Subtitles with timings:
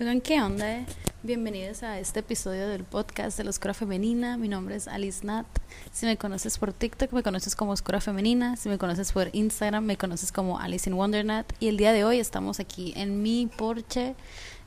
[0.00, 0.86] Oigan, ¿qué onda?
[1.22, 4.38] Bienvenidos a este episodio del podcast de la Oscura Femenina.
[4.38, 5.44] Mi nombre es Alice Nat.
[5.92, 8.56] Si me conoces por TikTok, me conoces como Oscura Femenina.
[8.56, 11.52] Si me conoces por Instagram, me conoces como Alice in Wonder Nat.
[11.60, 14.14] Y el día de hoy estamos aquí en mi porche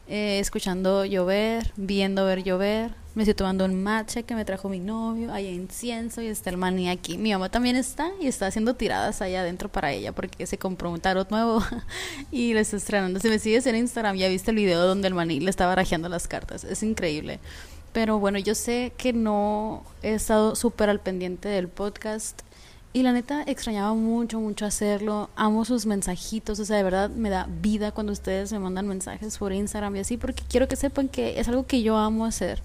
[0.08, 2.92] eh, escuchando llover, viendo ver llover.
[3.16, 5.32] Me estoy tomando un matcha que me trajo mi novio.
[5.32, 7.18] Hay incienso y está el maní aquí.
[7.18, 10.90] Mi mamá también está y está haciendo tiradas allá adentro para ella porque se compró
[10.90, 11.64] un tarot nuevo
[12.32, 13.20] y le está estrenando.
[13.20, 16.10] Si me sigues en Instagram, ya viste el video donde el maní le estaba rajeando
[16.10, 16.64] las cartas.
[16.64, 17.40] Es increíble.
[17.94, 22.42] Pero bueno, yo sé que no he estado súper al pendiente del podcast
[22.96, 25.32] y la neta extrañaba mucho, mucho hacerlo.
[25.36, 29.40] Amo sus mensajitos, o sea, de verdad me da vida cuando ustedes me mandan mensajes
[29.40, 32.62] por Instagram y así, porque quiero que sepan que es algo que yo amo hacer.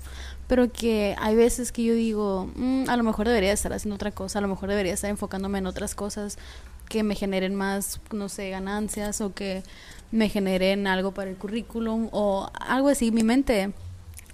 [0.46, 4.10] Pero que hay veces que yo digo, mm, a lo mejor debería estar haciendo otra
[4.10, 6.36] cosa, a lo mejor debería estar enfocándome en otras cosas
[6.90, 9.62] que me generen más, no sé, ganancias o que
[10.10, 13.12] me generen algo para el currículum o algo así.
[13.12, 13.72] Mi mente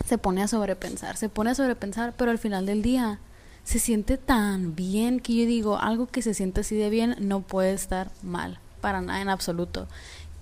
[0.04, 3.20] se pone a sobrepensar, se pone a sobrepensar, pero al final del día
[3.64, 7.40] se siente tan bien que yo digo, algo que se siente así de bien no
[7.40, 9.88] puede estar mal, para nada en absoluto.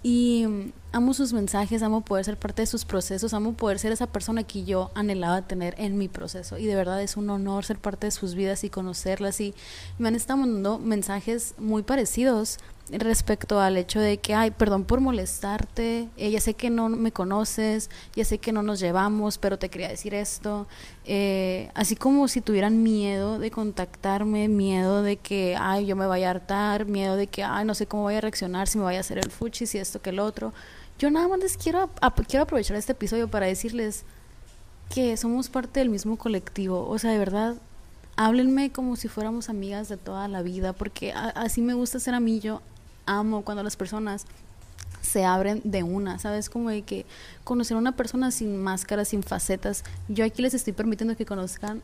[0.03, 0.47] Y
[0.93, 4.45] amo sus mensajes, amo poder ser parte de sus procesos, amo poder ser esa persona
[4.45, 6.59] que yo anhelaba tener en mi proceso.
[6.59, 9.41] Y de verdad es un honor ser parte de sus vidas y conocerlas.
[9.41, 9.55] Y
[9.99, 12.59] me han estado mandando mensajes muy parecidos
[12.91, 17.13] respecto al hecho de que, ay, perdón por molestarte, eh, ya sé que no me
[17.13, 20.67] conoces, ya sé que no nos llevamos, pero te quería decir esto.
[21.05, 26.29] Eh, así como si tuvieran miedo de contactarme, miedo de que, ay, yo me vaya
[26.29, 28.99] a hartar, miedo de que, ay, no sé cómo voy a reaccionar, si me vaya
[28.99, 30.53] a hacer el fuchi, si esto que el otro.
[31.03, 31.91] Yo nada más les quiero,
[32.29, 34.05] quiero aprovechar este episodio para decirles
[34.89, 36.89] que somos parte del mismo colectivo.
[36.89, 37.57] O sea, de verdad,
[38.15, 42.21] háblenme como si fuéramos amigas de toda la vida, porque así me gusta ser a
[42.21, 42.39] mí.
[42.39, 42.63] Yo
[43.05, 44.27] amo cuando las personas
[45.01, 46.49] se abren de una, ¿sabes?
[46.49, 47.05] Como de que
[47.43, 49.83] conocer a una persona sin máscaras, sin facetas.
[50.07, 51.83] Yo aquí les estoy permitiendo que conozcan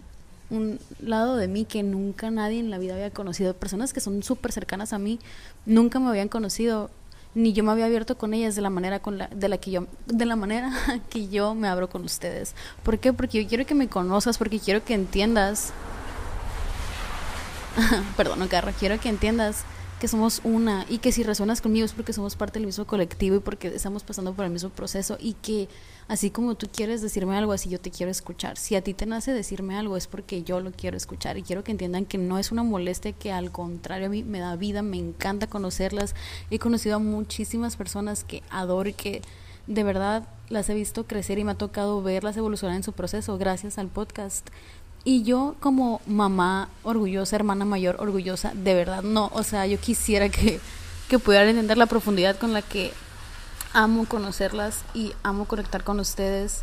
[0.49, 3.53] un lado de mí que nunca nadie en la vida había conocido.
[3.55, 5.19] Personas que son súper cercanas a mí,
[5.67, 6.93] nunca me habían conocido,
[7.35, 9.71] ni yo me había abierto con ellas de la manera con la, de la que
[9.71, 10.73] yo, de la manera
[11.11, 12.55] que yo me abro con ustedes.
[12.83, 13.13] ¿Por qué?
[13.13, 15.73] Porque yo quiero que me conozcas, porque quiero que entiendas.
[18.17, 19.65] Perdón, carro, quiero que entiendas
[19.99, 23.37] que somos una y que si resuenas conmigo es porque somos parte del mismo colectivo
[23.37, 25.69] y porque estamos pasando por el mismo proceso y que
[26.07, 28.57] así como tú quieres decirme algo, así yo te quiero escuchar.
[28.57, 31.65] Si a ti te nace decirme algo es porque yo lo quiero escuchar y quiero
[31.65, 34.83] que entiendan que no es una molestia, que al contrario a mí me da vida,
[34.83, 36.15] me encanta conocerlas.
[36.51, 39.23] He conocido a muchísimas personas que adoro y que
[39.67, 43.37] de verdad las he visto crecer y me ha tocado verlas evolucionar en su proceso
[43.37, 44.49] gracias al podcast.
[45.05, 50.29] Y yo como mamá orgullosa, hermana mayor orgullosa, de verdad no, o sea, yo quisiera
[50.29, 50.61] que,
[51.09, 52.93] que pudieran entender la profundidad con la que
[53.73, 56.63] amo conocerlas y amo conectar con ustedes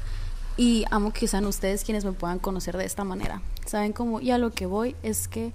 [0.58, 3.42] y amo que sean ustedes quienes me puedan conocer de esta manera.
[3.66, 4.22] ¿Saben cómo?
[4.22, 5.52] Y a lo que voy es que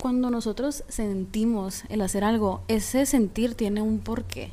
[0.00, 4.52] cuando nosotros sentimos el hacer algo, ese sentir tiene un porqué.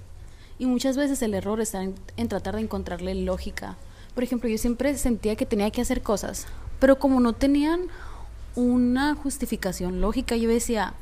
[0.58, 3.78] Y muchas veces el error está en, en tratar de encontrarle lógica.
[4.16, 6.48] Por ejemplo, yo siempre sentía que tenía que hacer cosas
[6.80, 7.88] pero como no tenían
[8.56, 10.94] una justificación lógica, yo decía,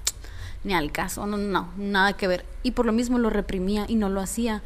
[0.63, 2.45] ni al caso, no, no, nada que ver.
[2.63, 4.63] Y por lo mismo lo reprimía y no lo hacía.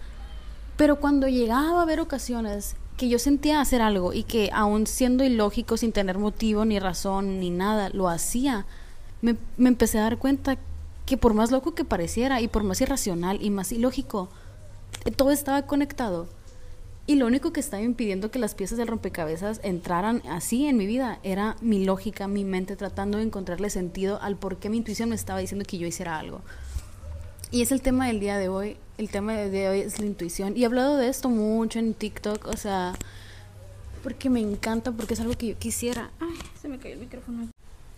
[0.77, 5.23] Pero cuando llegaba a haber ocasiones que yo sentía hacer algo y que aún siendo
[5.23, 8.65] ilógico, sin tener motivo, ni razón, ni nada, lo hacía,
[9.21, 10.57] me, me empecé a dar cuenta
[11.05, 14.29] que por más loco que pareciera y por más irracional y más ilógico,
[15.15, 16.27] todo estaba conectado
[17.09, 20.85] y lo único que estaba impidiendo que las piezas del rompecabezas entraran así en mi
[20.85, 25.07] vida era mi lógica, mi mente tratando de encontrarle sentido al por qué mi intuición
[25.07, 26.41] me estaba diciendo que yo hiciera algo.
[27.50, 28.75] Y es el tema del día de hoy.
[28.97, 30.57] El tema de hoy es la intuición.
[30.57, 32.94] Y he hablado de esto mucho en TikTok, o sea,
[34.03, 36.12] porque me encanta, porque es algo que yo quisiera.
[36.19, 37.47] Ay, se me cayó el micrófono.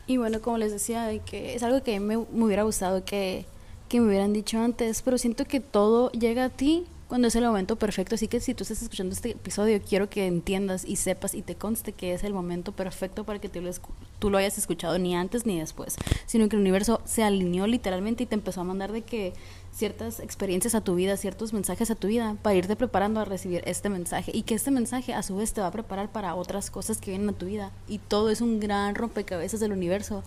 [0.05, 3.47] Y bueno, como les decía, de que es algo que me, me hubiera gustado que,
[3.87, 7.43] que me hubieran dicho antes, pero siento que todo llega a ti cuando es el
[7.43, 8.15] momento perfecto.
[8.15, 11.55] Así que si tú estás escuchando este episodio, quiero que entiendas y sepas y te
[11.55, 15.45] conste que es el momento perfecto para que tú lo, lo hayas escuchado ni antes
[15.45, 15.95] ni después,
[16.27, 19.33] sino que el universo se alineó literalmente y te empezó a mandar de que
[19.73, 23.63] ciertas experiencias a tu vida, ciertos mensajes a tu vida para irte preparando a recibir
[23.65, 24.31] este mensaje.
[24.33, 27.11] Y que este mensaje a su vez te va a preparar para otras cosas que
[27.11, 27.71] vienen a tu vida.
[27.87, 30.23] Y todo es un gran rompecabezas del universo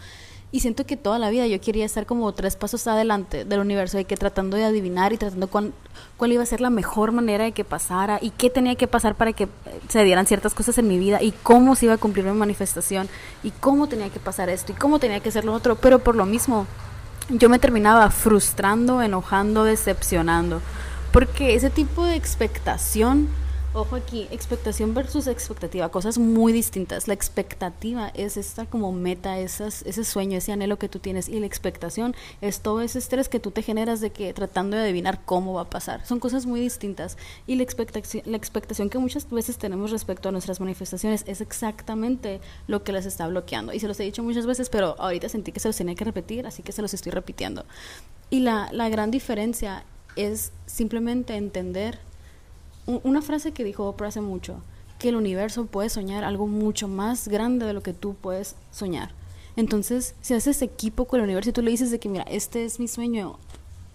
[0.55, 3.97] y siento que toda la vida yo quería estar como tres pasos adelante del universo,
[3.97, 5.73] de que tratando de adivinar y tratando cuál,
[6.19, 9.15] cuál iba a ser la mejor manera de que pasara y qué tenía que pasar
[9.15, 9.49] para que
[9.89, 13.09] se dieran ciertas cosas en mi vida y cómo se iba a cumplir mi manifestación
[13.43, 16.17] y cómo tenía que pasar esto y cómo tenía que ser lo otro, pero por
[16.17, 16.67] lo mismo
[17.31, 20.61] yo me terminaba frustrando, enojando, decepcionando,
[21.13, 23.29] porque ese tipo de expectación
[23.75, 27.09] Ojo aquí, expectación versus expectativa, cosas muy distintas.
[27.09, 31.41] La expectativa es esta como meta, esas, ese sueño, ese anhelo que tú tienes y
[31.41, 35.23] la expectación es todo ese estrés que tú te generas de que tratando de adivinar
[35.25, 36.05] cómo va a pasar.
[36.05, 37.17] Son cosas muy distintas
[37.47, 42.43] y la expectación, la expectación que muchas veces tenemos respecto a nuestras manifestaciones es exactamente
[42.67, 43.73] lo que las está bloqueando.
[43.73, 46.05] Y se los he dicho muchas veces, pero ahorita sentí que se los tenía que
[46.05, 47.65] repetir, así que se los estoy repitiendo.
[48.29, 52.01] Y la, la gran diferencia es simplemente entender
[52.87, 54.57] una frase que dijo Oprah hace mucho,
[54.99, 59.11] que el universo puede soñar algo mucho más grande de lo que tú puedes soñar.
[59.57, 62.65] Entonces, si haces equipo con el universo y tú le dices de que, mira, este
[62.65, 63.39] es mi sueño,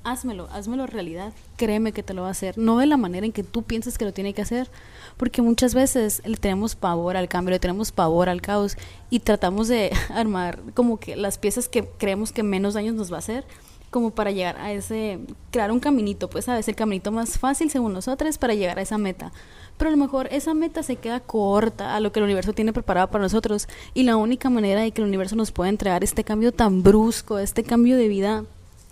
[0.03, 2.57] házmelo, házmelo realidad, créeme que te lo va a hacer.
[2.57, 4.69] No de la manera en que tú piensas que lo tiene que hacer,
[5.17, 8.77] porque muchas veces le tenemos pavor al cambio, le tenemos pavor al caos
[9.09, 13.17] y tratamos de armar como que las piezas que creemos que menos daños nos va
[13.17, 13.45] a hacer
[13.89, 15.19] como para llegar a ese,
[15.51, 18.97] crear un caminito, pues sabes, el caminito más fácil según nosotros para llegar a esa
[18.97, 19.31] meta.
[19.77, 22.73] Pero a lo mejor esa meta se queda corta a lo que el universo tiene
[22.73, 26.23] preparado para nosotros y la única manera de que el universo nos pueda entregar este
[26.23, 28.43] cambio tan brusco, este cambio de vida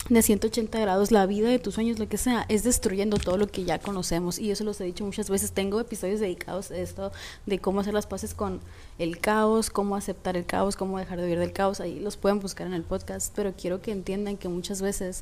[0.10, 3.48] de 180 grados, la vida de tus sueños, lo que sea, es destruyendo todo lo
[3.48, 4.38] que ya conocemos.
[4.38, 5.52] Y eso los he dicho muchas veces.
[5.52, 7.12] Tengo episodios dedicados a esto,
[7.48, 8.60] de cómo hacer las paces con
[9.00, 11.80] el caos, cómo aceptar el caos, cómo dejar de vivir del caos.
[11.80, 13.34] Ahí los pueden buscar en el podcast.
[13.36, 15.22] Pero quiero que entiendan que muchas veces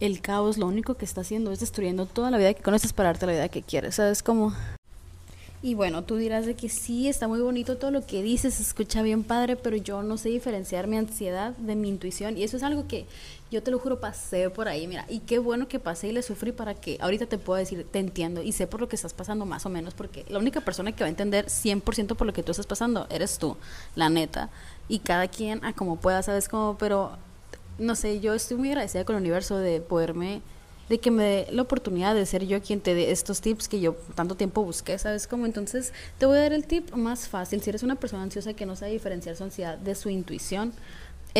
[0.00, 3.10] el caos lo único que está haciendo es destruyendo toda la vida que conoces para
[3.10, 3.96] darte la vida que quieres.
[3.96, 4.54] ¿Sabes cómo?
[5.60, 8.62] Y bueno, tú dirás de que sí, está muy bonito todo lo que dices, se
[8.62, 12.38] escucha bien padre, pero yo no sé diferenciar mi ansiedad de mi intuición.
[12.38, 13.06] Y eso es algo que
[13.50, 15.06] yo te lo juro, pasé por ahí, mira.
[15.08, 17.98] Y qué bueno que pasé y le sufrí para que ahorita te puedo decir, te
[17.98, 20.92] entiendo y sé por lo que estás pasando más o menos, porque la única persona
[20.92, 23.56] que va a entender 100% por lo que tú estás pasando eres tú,
[23.94, 24.50] la neta.
[24.88, 26.76] Y cada quien a como pueda, ¿sabes cómo?
[26.78, 27.16] Pero,
[27.78, 30.42] no sé, yo estoy muy agradecida con el universo de poderme
[30.88, 33.80] de que me dé la oportunidad de ser yo quien te dé estos tips que
[33.80, 35.44] yo tanto tiempo busqué, ¿sabes cómo?
[35.46, 37.60] Entonces, te voy a dar el tip más fácil.
[37.60, 40.72] Si eres una persona ansiosa que no sabe diferenciar su ansiedad de su intuición,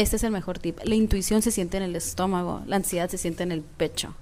[0.00, 0.78] este es el mejor tip.
[0.84, 4.14] La intuición se siente en el estómago, la ansiedad se siente en el pecho.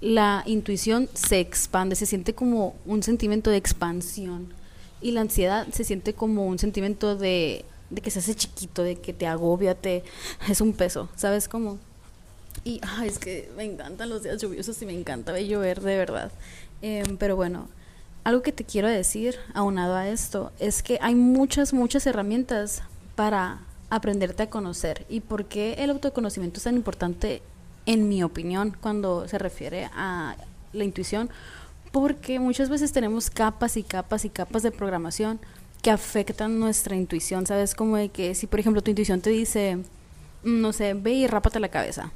[0.00, 4.52] La intuición se expande, se siente como un sentimiento de expansión.
[5.00, 8.96] Y la ansiedad se siente como un sentimiento de, de que se hace chiquito, de
[8.96, 10.04] que te agobia, te,
[10.48, 11.78] es un peso, ¿sabes cómo?
[12.64, 16.32] Y es que me encantan los días lluviosos y me encanta ver llover de verdad.
[16.80, 17.68] Em, pero bueno,
[18.24, 22.82] algo que te quiero decir, aunado a esto, es que hay muchas, muchas herramientas
[23.16, 23.60] para
[23.92, 25.04] aprenderte a conocer.
[25.10, 27.42] ¿Y por qué el autoconocimiento es tan importante,
[27.84, 30.36] en mi opinión, cuando se refiere a
[30.72, 31.28] la intuición?
[31.92, 35.40] Porque muchas veces tenemos capas y capas y capas de programación
[35.82, 37.46] que afectan nuestra intuición.
[37.46, 37.74] ¿Sabes?
[37.74, 39.78] Como de que si, por ejemplo, tu intuición te dice,
[40.42, 42.10] no sé, ve y rápate la cabeza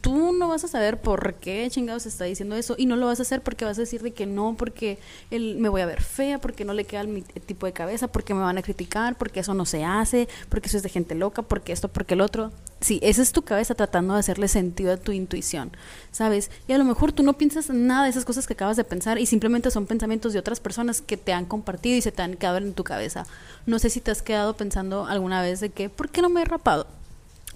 [0.00, 3.18] tú no vas a saber por qué chingados está diciendo eso y no lo vas
[3.18, 4.98] a hacer porque vas a decir de que no, porque
[5.30, 8.34] él, me voy a ver fea, porque no le queda mi tipo de cabeza, porque
[8.34, 11.42] me van a criticar, porque eso no se hace, porque eso es de gente loca,
[11.42, 12.52] porque esto, porque el otro.
[12.80, 15.70] Sí, esa es tu cabeza tratando de hacerle sentido a tu intuición,
[16.10, 16.50] ¿sabes?
[16.66, 19.18] Y a lo mejor tú no piensas nada de esas cosas que acabas de pensar
[19.18, 22.34] y simplemente son pensamientos de otras personas que te han compartido y se te han
[22.34, 23.24] quedado en tu cabeza.
[23.66, 26.42] No sé si te has quedado pensando alguna vez de que, ¿por qué no me
[26.42, 26.86] he rapado?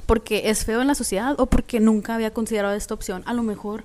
[0.06, 3.22] Porque es feo en la sociedad o porque nunca había considerado esta opción.
[3.26, 3.84] A lo mejor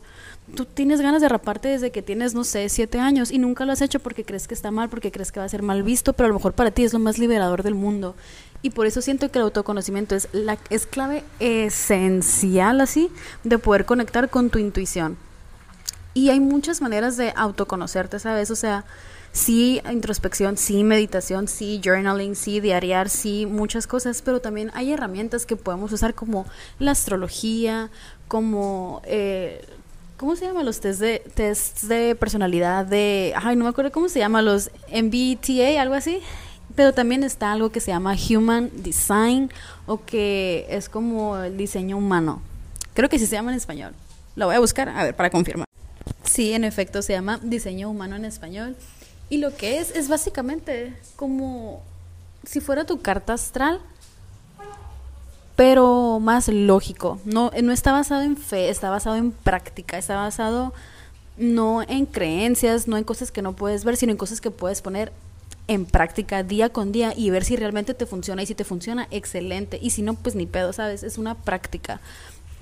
[0.55, 3.71] tú tienes ganas de raparte desde que tienes, no sé, siete años y nunca lo
[3.71, 6.13] has hecho porque crees que está mal, porque crees que va a ser mal visto,
[6.13, 8.15] pero a lo mejor para ti es lo más liberador del mundo.
[8.61, 13.09] Y por eso siento que el autoconocimiento es, la, es clave esencial así
[13.43, 15.17] de poder conectar con tu intuición.
[16.13, 18.51] Y hay muchas maneras de autoconocerte, ¿sabes?
[18.51, 18.85] O sea,
[19.31, 25.45] sí introspección, sí meditación, sí journaling, sí diariar, sí muchas cosas, pero también hay herramientas
[25.45, 26.45] que podemos usar como
[26.79, 27.89] la astrología,
[28.27, 29.01] como...
[29.05, 29.65] Eh,
[30.17, 33.33] ¿Cómo se llaman los test de, test de personalidad de...
[33.35, 36.19] Ay, no me acuerdo cómo se llama, los MBTA, algo así.
[36.75, 39.51] Pero también está algo que se llama Human Design
[39.87, 42.39] o que es como el diseño humano.
[42.93, 43.93] Creo que sí se llama en español.
[44.35, 45.65] Lo voy a buscar, a ver, para confirmar.
[46.23, 48.75] Sí, en efecto, se llama diseño humano en español.
[49.31, 51.81] Y lo que es, es básicamente como
[52.45, 53.79] si fuera tu carta astral,
[55.55, 57.17] pero más lógico.
[57.23, 60.73] No, no está basado en fe, está basado en práctica, está basado
[61.37, 64.81] no en creencias, no en cosas que no puedes ver, sino en cosas que puedes
[64.81, 65.13] poner
[65.69, 69.07] en práctica día con día y ver si realmente te funciona y si te funciona,
[69.11, 69.79] excelente.
[69.81, 71.03] Y si no, pues ni pedo, ¿sabes?
[71.03, 72.01] Es una práctica.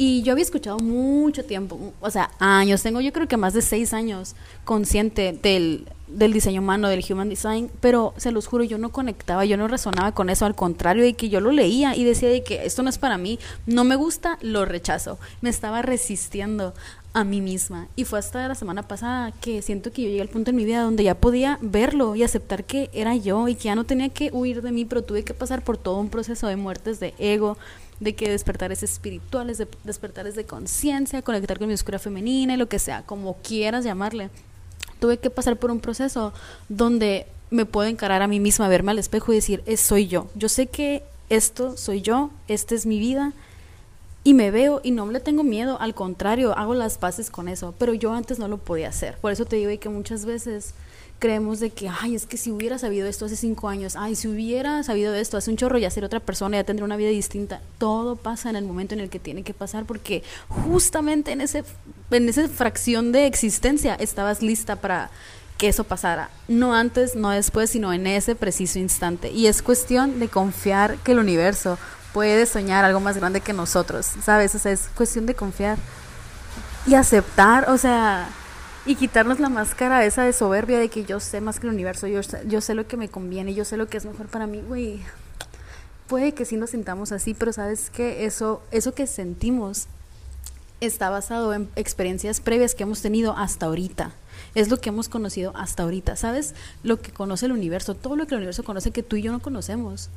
[0.01, 3.61] Y yo había escuchado mucho tiempo, o sea, años, tengo yo creo que más de
[3.61, 8.77] seis años consciente del, del diseño humano, del human design, pero se los juro, yo
[8.77, 12.05] no conectaba, yo no resonaba con eso, al contrario de que yo lo leía y
[12.05, 15.19] decía de que esto no es para mí, no me gusta, lo rechazo.
[15.41, 16.73] Me estaba resistiendo
[17.11, 17.89] a mí misma.
[17.97, 20.63] Y fue hasta la semana pasada que siento que yo llegué al punto en mi
[20.63, 24.07] vida donde ya podía verlo y aceptar que era yo y que ya no tenía
[24.07, 27.13] que huir de mí, pero tuve que pasar por todo un proceso de muertes de
[27.17, 27.57] ego,
[27.99, 32.69] de que despertares espirituales, de despertares de conciencia, conectar con mi oscura femenina y lo
[32.69, 34.29] que sea, como quieras llamarle.
[34.99, 36.33] Tuve que pasar por un proceso
[36.67, 40.27] donde me puedo encarar a mí misma, verme al espejo y decir, es soy yo.
[40.35, 43.33] Yo sé que esto soy yo, esta es mi vida
[44.23, 47.73] y me veo y no le tengo miedo, al contrario, hago las paces con eso,
[47.77, 49.17] pero yo antes no lo podía hacer.
[49.17, 50.73] Por eso te digo que muchas veces
[51.19, 54.27] creemos de que, ay, es que si hubiera sabido esto hace cinco años, ay, si
[54.27, 57.61] hubiera sabido esto hace un chorro, ya ser otra persona, ya tendría una vida distinta.
[57.77, 61.63] Todo pasa en el momento en el que tiene que pasar, porque justamente en, ese,
[62.11, 65.11] en esa fracción de existencia estabas lista para
[65.57, 66.29] que eso pasara.
[66.47, 69.29] No antes, no después, sino en ese preciso instante.
[69.31, 71.77] Y es cuestión de confiar que el universo
[72.13, 74.55] puede soñar algo más grande que nosotros, ¿sabes?
[74.55, 75.77] O sea, es cuestión de confiar
[76.87, 78.29] y aceptar, o sea,
[78.89, 82.07] y quitarnos la máscara esa de soberbia de que yo sé más que el universo,
[82.07, 84.63] yo, yo sé lo que me conviene, yo sé lo que es mejor para mí,
[84.67, 84.99] güey.
[86.07, 89.85] Puede que sí nos sintamos así, pero sabes que eso, eso que sentimos
[90.81, 94.11] está basado en experiencias previas que hemos tenido hasta ahorita.
[94.55, 96.15] Es lo que hemos conocido hasta ahorita.
[96.15, 96.55] ¿Sabes?
[96.81, 99.31] Lo que conoce el universo, todo lo que el universo conoce que tú y yo
[99.31, 100.09] no conocemos.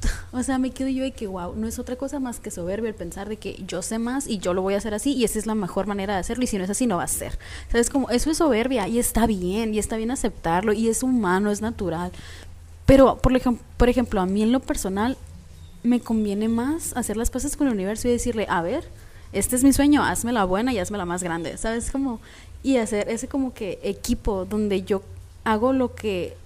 [0.32, 2.88] O sea, me quedo yo de que, wow, no es otra cosa más que soberbia
[2.88, 5.24] el pensar de que yo sé más y yo lo voy a hacer así y
[5.24, 7.08] esa es la mejor manera de hacerlo y si no es así no va a
[7.08, 7.38] ser.
[7.70, 7.88] ¿Sabes?
[7.88, 11.62] Como eso es soberbia y está bien y está bien aceptarlo y es humano, es
[11.62, 12.12] natural.
[12.84, 15.16] Pero, por, ejemplo, por ejemplo, a mí en lo personal
[15.82, 18.88] me conviene más hacer las cosas con el universo y decirle, a ver,
[19.32, 21.90] este es mi sueño, hazme la buena y hazme la más grande, ¿sabes?
[21.90, 22.20] Como,
[22.62, 25.02] y hacer ese como que equipo donde yo
[25.44, 26.36] hago lo que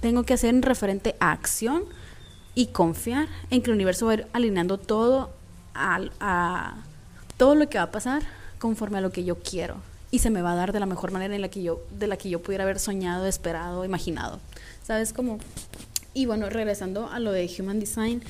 [0.00, 1.84] tengo que hacer en referente a acción
[2.54, 5.30] y confiar en que el universo va a ir alineando todo
[5.74, 6.74] a,
[7.36, 8.22] todo lo que va a pasar
[8.58, 9.76] conforme a lo que yo quiero
[10.10, 12.06] y se me va a dar de la mejor manera en la que yo de
[12.06, 14.40] la que yo pudiera haber soñado, esperado, imaginado.
[14.82, 15.38] ¿Sabes cómo?
[16.12, 18.22] Y bueno, regresando a lo de Human Design,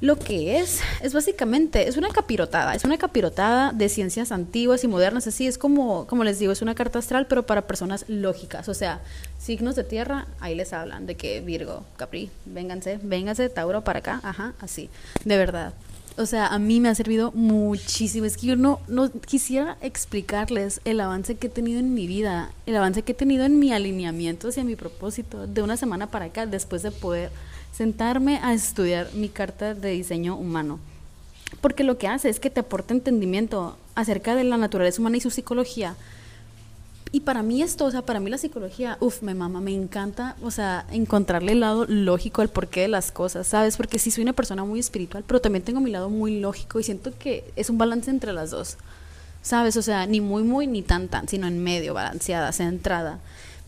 [0.00, 4.88] lo que es, es básicamente, es una capirotada, es una capirotada de ciencias antiguas y
[4.88, 8.68] modernas, así es como, como les digo, es una carta astral, pero para personas lógicas,
[8.68, 9.00] o sea,
[9.38, 14.20] signos de tierra, ahí les hablan de que Virgo, Capri, vénganse, vénganse, Tauro para acá,
[14.22, 14.88] ajá, así,
[15.24, 15.74] de verdad.
[16.16, 18.26] O sea, a mí me ha servido muchísimo.
[18.26, 22.50] Es que yo no, no quisiera explicarles el avance que he tenido en mi vida,
[22.66, 26.24] el avance que he tenido en mi alineamiento hacia mi propósito de una semana para
[26.24, 27.30] acá, después de poder
[27.72, 30.78] sentarme a estudiar mi carta de diseño humano.
[31.60, 35.20] Porque lo que hace es que te aporta entendimiento acerca de la naturaleza humana y
[35.20, 35.96] su psicología.
[37.10, 40.36] Y para mí esto, o sea, para mí la psicología, uff, me mama, me encanta,
[40.42, 43.78] o sea, encontrarle el lado lógico al porqué de las cosas, ¿sabes?
[43.78, 46.82] Porque sí soy una persona muy espiritual, pero también tengo mi lado muy lógico y
[46.82, 48.76] siento que es un balance entre las dos,
[49.40, 49.78] ¿sabes?
[49.78, 53.20] O sea, ni muy, muy, ni tan, tan, sino en medio, balanceada, centrada.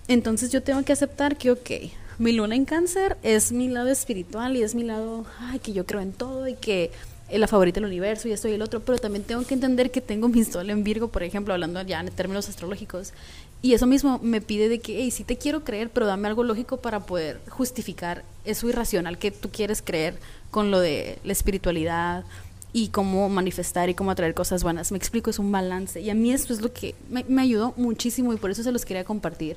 [0.06, 1.70] Entonces yo tengo que aceptar que, ok,
[2.20, 5.86] mi luna en cáncer es mi lado espiritual y es mi lado, ay, que yo
[5.86, 6.90] creo en todo y que
[7.32, 10.02] la favorita del universo y esto y el otro, pero también tengo que entender que
[10.02, 13.14] tengo mi sol en Virgo, por ejemplo, hablando ya en términos astrológicos.
[13.62, 16.44] Y eso mismo me pide de que, hey, sí te quiero creer, pero dame algo
[16.44, 20.18] lógico para poder justificar eso irracional que tú quieres creer
[20.50, 22.24] con lo de la espiritualidad
[22.74, 24.92] y cómo manifestar y cómo atraer cosas buenas.
[24.92, 25.98] Me explico, es un balance.
[26.02, 28.72] Y a mí esto es lo que me, me ayudó muchísimo y por eso se
[28.72, 29.56] los quería compartir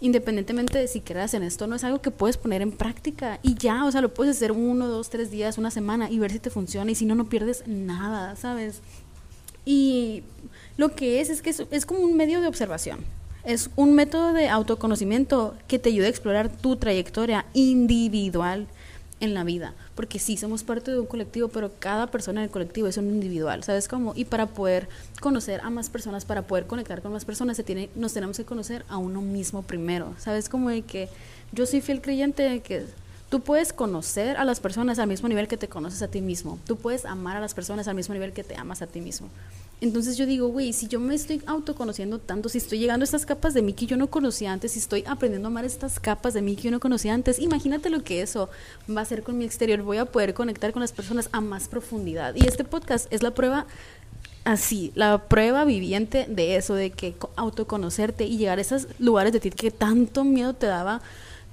[0.00, 3.54] independientemente de si creas en esto, no es algo que puedes poner en práctica y
[3.54, 6.38] ya, o sea, lo puedes hacer uno, dos, tres días, una semana y ver si
[6.38, 8.82] te funciona y si no, no pierdes nada, ¿sabes?
[9.64, 10.22] Y
[10.76, 13.00] lo que es, es que es, como un medio de observación.
[13.44, 18.66] Es un método de autoconocimiento que te ayuda a explorar tu trayectoria individual
[19.20, 22.50] en la vida, porque sí somos parte de un colectivo, pero cada persona en el
[22.50, 24.12] colectivo es un individual, ¿sabes cómo?
[24.14, 24.88] Y para poder
[25.20, 28.44] conocer a más personas, para poder conectar con más personas, se tiene, nos tenemos que
[28.44, 30.48] conocer a uno mismo primero, ¿sabes?
[30.48, 31.08] Como de que
[31.52, 32.84] yo soy fiel creyente de que
[33.28, 36.58] tú puedes conocer a las personas al mismo nivel que te conoces a ti mismo,
[36.66, 39.28] tú puedes amar a las personas al mismo nivel que te amas a ti mismo.
[39.80, 43.26] Entonces yo digo, güey, si yo me estoy autoconociendo tanto, si estoy llegando a estas
[43.26, 46.32] capas de mí que yo no conocía antes, si estoy aprendiendo a amar estas capas
[46.32, 48.48] de mí que yo no conocía antes, imagínate lo que eso
[48.88, 49.82] va a hacer con mi exterior.
[49.82, 52.34] Voy a poder conectar con las personas a más profundidad.
[52.36, 53.66] Y este podcast es la prueba
[54.44, 59.40] así, la prueba viviente de eso, de que autoconocerte y llegar a esos lugares de
[59.40, 61.02] ti que tanto miedo te daba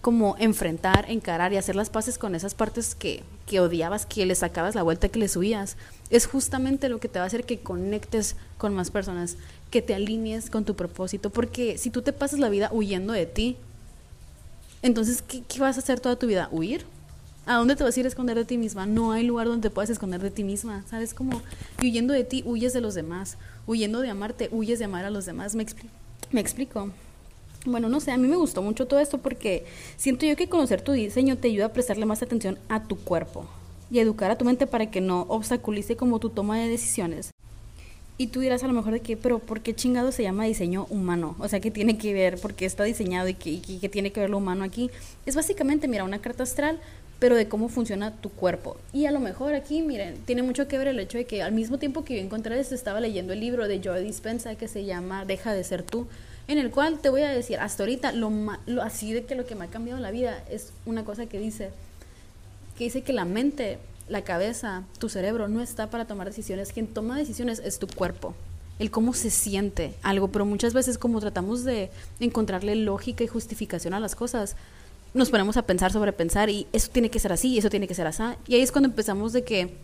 [0.04, 4.36] como enfrentar, encarar y hacer las paces con esas partes que, que odiabas, que le
[4.36, 5.78] sacabas la vuelta, que le subías,
[6.10, 9.38] es justamente lo que te va a hacer que conectes con más personas,
[9.72, 13.26] que te alinees con tu propósito, porque si tú te pasas la vida huyendo de
[13.26, 13.56] ti,
[14.82, 16.50] entonces, ¿qué, qué vas a hacer toda tu vida?
[16.52, 16.84] ¿Huir?
[17.46, 18.86] ¿A dónde te vas a ir a esconder de ti misma?
[18.86, 21.14] No hay lugar donde te puedas esconder de ti misma, ¿sabes?
[21.14, 21.42] Como
[21.82, 25.26] huyendo de ti, huyes de los demás, huyendo de amarte, huyes de amar a los
[25.26, 25.90] demás, ¿me, expli
[26.34, 26.92] ¿me explico?
[27.66, 29.66] Bueno, no sé, a mí me gustó mucho todo esto porque
[29.96, 33.46] siento yo que conocer tu diseño te ayuda a prestarle más atención a tu cuerpo
[33.90, 37.32] y educar a tu mente para que no obstaculice como tu toma de decisiones.
[38.18, 40.88] Y tú dirás a lo mejor de que, pero ¿por qué chingado se llama diseño
[40.90, 41.36] humano?
[41.40, 42.40] O sea, ¿qué tiene que ver?
[42.40, 44.92] ¿Por qué está diseñado y qué, qué tiene que ver lo humano aquí?
[45.26, 46.80] Es básicamente, mira, una carta astral,
[47.18, 48.76] pero de cómo funciona tu cuerpo.
[48.92, 51.54] Y a lo mejor aquí, miren, tiene mucho que ver el hecho de que al
[51.54, 54.84] mismo tiempo que yo encontré esto, estaba leyendo el libro de Joe Dispenza que se
[54.84, 56.08] llama Deja de ser tú
[56.48, 58.32] en el cual te voy a decir, hasta ahorita, lo,
[58.82, 61.70] así de que lo que me ha cambiado la vida es una cosa que dice,
[62.78, 66.88] que dice que la mente, la cabeza, tu cerebro no está para tomar decisiones, quien
[66.88, 68.34] toma decisiones es tu cuerpo,
[68.80, 73.94] el cómo se siente algo, pero muchas veces como tratamos de encontrarle lógica y justificación
[73.94, 74.56] a las cosas,
[75.14, 77.94] nos ponemos a pensar sobre pensar y eso tiene que ser así, eso tiene que
[77.94, 79.76] ser así, y ahí es cuando empezamos de que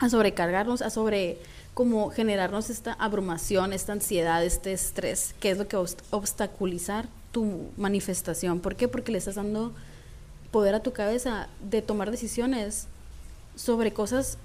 [0.00, 1.38] a sobrecargarnos, a sobre
[1.78, 8.58] como generarnos esta abrumación, esta ansiedad, este estrés, que es lo que obstaculizar tu manifestación.
[8.58, 8.88] ¿Por qué?
[8.88, 9.72] Porque le estás dando
[10.50, 12.88] poder a tu cabeza de tomar decisiones
[13.54, 14.38] sobre cosas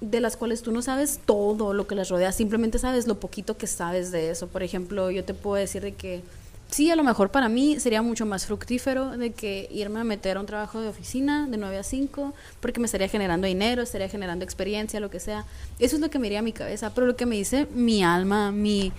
[0.00, 3.58] de las cuales tú no sabes todo lo que las rodea, simplemente sabes lo poquito
[3.58, 4.46] que sabes de eso.
[4.46, 6.22] Por ejemplo, yo te puedo decir de que
[6.74, 10.36] sí, a lo mejor para mí sería mucho más fructífero de que irme a meter
[10.36, 14.08] a un trabajo de oficina de 9 a 5, porque me estaría generando dinero, estaría
[14.08, 15.44] generando experiencia, lo que sea.
[15.78, 18.02] Eso es lo que me iría a mi cabeza, pero lo que me dice mi
[18.02, 18.92] alma, mi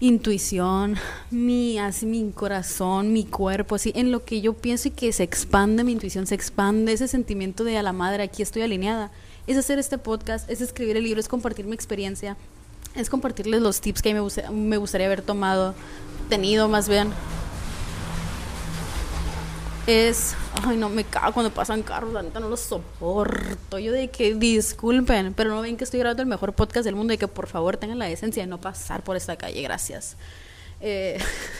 [0.00, 0.96] intuición,
[1.30, 5.22] mi, así, mi corazón, mi cuerpo, así, en lo que yo pienso y que se
[5.22, 9.12] expande mi intuición, se expande ese sentimiento de a la madre, aquí estoy alineada,
[9.46, 12.36] es hacer este podcast, es escribir el libro, es compartir mi experiencia,
[12.96, 14.20] es compartirles los tips que me,
[14.50, 15.76] me gustaría haber tomado,
[16.30, 17.12] tenido más bien.
[19.86, 23.78] Es, ay no, me cago cuando pasan carros, la neta no los soporto.
[23.78, 27.12] Yo de que disculpen, pero no ven que estoy grabando el mejor podcast del mundo
[27.12, 30.16] y que por favor tengan la decencia de no pasar por esta calle, gracias.
[30.80, 31.18] Eh,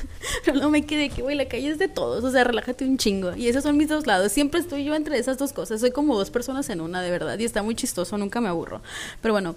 [0.55, 3.37] no me quede que, güey, la calle es de todos, o sea, relájate un chingo.
[3.37, 4.33] Y esos son mis dos lados.
[4.33, 5.81] Siempre estoy yo entre esas dos cosas.
[5.81, 7.39] Soy como dos personas en una, de verdad.
[7.39, 8.81] Y está muy chistoso, nunca me aburro.
[9.21, 9.57] Pero bueno,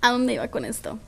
[0.00, 0.98] ¿A dónde iba con esto?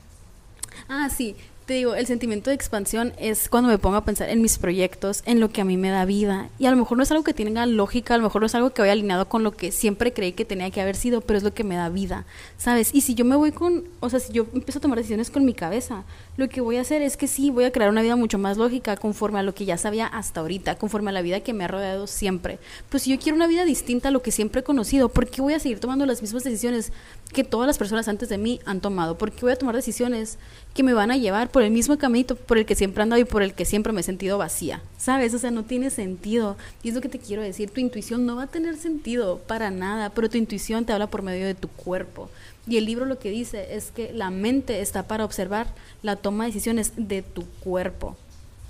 [0.89, 1.35] Ah, sí,
[1.71, 5.23] te digo, el sentimiento de expansión es cuando me pongo a pensar en mis proyectos,
[5.25, 6.49] en lo que a mí me da vida.
[6.59, 8.55] Y a lo mejor no es algo que tenga lógica, a lo mejor no es
[8.55, 11.37] algo que vaya alineado con lo que siempre creí que tenía que haber sido, pero
[11.37, 12.25] es lo que me da vida,
[12.57, 12.93] ¿sabes?
[12.93, 15.45] Y si yo me voy con, o sea, si yo empiezo a tomar decisiones con
[15.45, 16.03] mi cabeza,
[16.37, 18.57] lo que voy a hacer es que sí, voy a crear una vida mucho más
[18.57, 21.65] lógica conforme a lo que ya sabía hasta ahorita, conforme a la vida que me
[21.65, 22.57] ha rodeado siempre.
[22.89, 25.41] Pues si yo quiero una vida distinta a lo que siempre he conocido, ¿por qué
[25.41, 26.91] voy a seguir tomando las mismas decisiones
[27.33, 29.17] que todas las personas antes de mí han tomado?
[29.17, 30.37] ¿Por qué voy a tomar decisiones
[30.73, 33.21] que me van a llevar por el mismo camino por el que siempre he andado
[33.21, 34.81] y por el que siempre me he sentido vacía.
[34.97, 35.33] ¿Sabes?
[35.33, 36.57] O sea, no tiene sentido.
[36.83, 39.71] Y es lo que te quiero decir, tu intuición no va a tener sentido para
[39.71, 42.29] nada, pero tu intuición te habla por medio de tu cuerpo.
[42.71, 45.67] Y el libro lo que dice es que la mente está para observar
[46.03, 48.15] la toma de decisiones de tu cuerpo.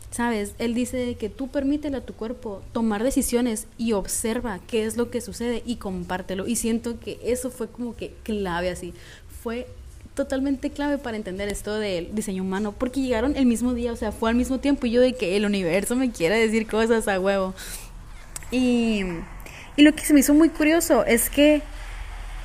[0.10, 0.56] ¿Sabes?
[0.58, 5.12] Él dice que tú permítele a tu cuerpo tomar decisiones y observa qué es lo
[5.12, 6.48] que sucede y compártelo.
[6.48, 8.96] Y siento que eso fue como que clave así.
[9.44, 9.68] Fue
[10.16, 14.12] totalmente clave para entender esto del diseño humano, porque llegaron el mismo día, o sea,
[14.12, 17.20] fue al mismo tiempo y yo de que el universo me quiere decir cosas a
[17.20, 17.54] huevo.
[18.50, 19.04] Y,
[19.76, 21.62] y lo que se me hizo muy curioso es que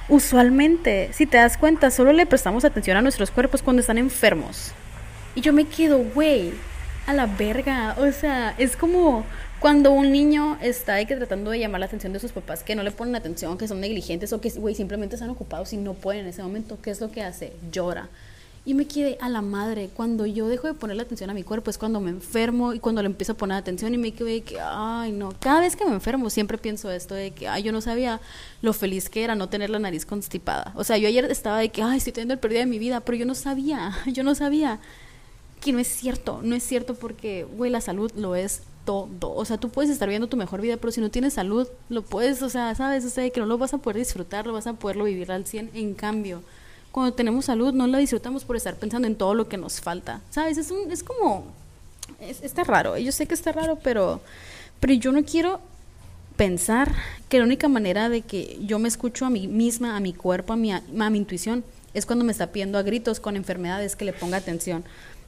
[0.09, 4.73] usualmente, si te das cuenta, solo le prestamos atención a nuestros cuerpos cuando están enfermos.
[5.35, 6.53] Y yo me quedo, güey,
[7.07, 7.97] a la verga.
[7.99, 9.25] O sea, es como
[9.61, 12.83] cuando un niño está que tratando de llamar la atención de sus papás, que no
[12.83, 16.23] le ponen atención, que son negligentes o que, güey, simplemente están ocupados y no pueden
[16.23, 17.53] en ese momento, ¿qué es lo que hace?
[17.73, 18.09] Llora.
[18.67, 19.91] Y me quedé a la madre.
[19.95, 23.01] Cuando yo dejo de ponerle atención a mi cuerpo es cuando me enfermo y cuando
[23.01, 25.33] le empiezo a poner atención y me quedé que, ay, no.
[25.39, 28.21] Cada vez que me enfermo siempre pienso esto de que, ay, yo no sabía
[28.63, 30.73] lo feliz que era no tener la nariz constipada.
[30.75, 33.01] O sea, yo ayer estaba de que, ay, estoy teniendo el pérdida de mi vida,
[33.01, 34.81] pero yo no sabía, yo no sabía
[35.61, 36.41] que no es cierto.
[36.43, 39.33] No es cierto porque, güey, la salud lo es todo.
[39.35, 42.03] O sea, tú puedes estar viendo tu mejor vida, pero si no tienes salud, lo
[42.03, 44.67] puedes, o sea, sabes, o sea, que no lo vas a poder disfrutar, lo vas
[44.67, 45.71] a poderlo vivir al 100.
[45.75, 46.43] En cambio,
[46.97, 50.23] cuando tenemos salud, no la disfrutamos por estar pensando en todo lo que nos falta.
[50.31, 50.57] ¿Sabes?
[50.57, 51.45] Es, un, es como,
[52.43, 52.97] está raro.
[52.97, 54.23] Yo sé que está raro, pero,
[54.81, 55.61] pero yo no quiero
[56.39, 56.95] pensar
[57.29, 60.55] que la única manera de que yo me escucho a mí misma, a mi cuerpo,
[60.55, 64.07] a mi, a mi intuición, es cuando me está pidiendo a gritos con enfermedades que
[64.07, 64.83] le ponga atención.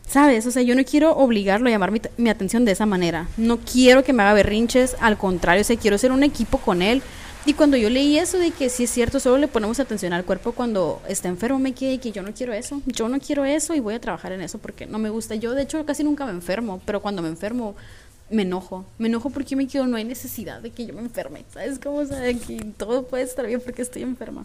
[0.08, 0.46] ¿Sabes?
[0.46, 3.28] O sea, yo no quiero obligarlo a llamar mi, mi, atención de esa manera.
[3.36, 6.80] No quiero que me haga berrinches, al contrario, o sea, quiero ser un equipo con
[6.80, 7.02] él.
[7.48, 10.26] Y cuando yo leí eso de que sí es cierto, solo le ponemos atención al
[10.26, 12.82] cuerpo cuando está enfermo, me quedé que yo no quiero eso.
[12.84, 15.34] Yo no quiero eso y voy a trabajar en eso porque no me gusta.
[15.34, 17.74] Yo, de hecho, casi nunca me enfermo, pero cuando me enfermo,
[18.28, 18.84] me enojo.
[18.98, 21.46] Me enojo porque me quedo, no hay necesidad de que yo me enferme.
[21.50, 22.00] ¿Sabes cómo?
[22.00, 24.44] O que todo puede estar bien porque estoy enferma.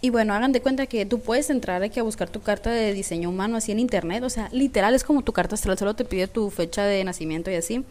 [0.00, 2.94] Y bueno, hagan de cuenta que tú puedes entrar aquí a buscar tu carta de
[2.94, 4.22] diseño humano así en internet.
[4.22, 7.50] O sea, literal es como tu carta astral, solo te pide tu fecha de nacimiento
[7.50, 7.84] y así.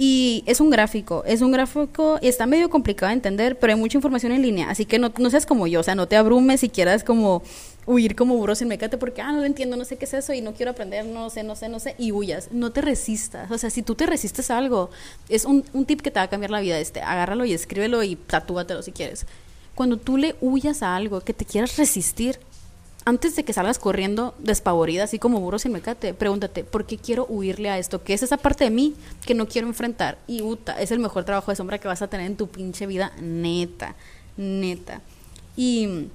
[0.00, 3.98] Y es un gráfico, es un gráfico, está medio complicado de entender, pero hay mucha
[3.98, 6.60] información en línea, así que no, no seas como yo, o sea, no te abrumes
[6.60, 7.42] si quieras como
[7.84, 10.32] huir como burro sin mecate porque, ah, no lo entiendo, no sé qué es eso
[10.32, 13.50] y no quiero aprender, no sé, no sé, no sé, y huyas, no te resistas,
[13.50, 14.90] o sea, si tú te resistes a algo,
[15.28, 18.04] es un, un tip que te va a cambiar la vida, este, agárralo y escríbelo
[18.04, 19.26] y tatúatelo si quieres.
[19.74, 22.38] Cuando tú le huyas a algo, que te quieras resistir,
[23.08, 27.24] antes de que salgas corriendo despavorida, así como burro sin mecate, pregúntate, ¿por qué quiero
[27.24, 28.04] huirle a esto?
[28.04, 28.94] ¿Qué es esa parte de mí
[29.24, 30.18] que no quiero enfrentar?
[30.26, 32.86] Y uta, es el mejor trabajo de sombra que vas a tener en tu pinche
[32.86, 33.94] vida, neta,
[34.36, 35.00] neta.
[35.56, 36.08] Y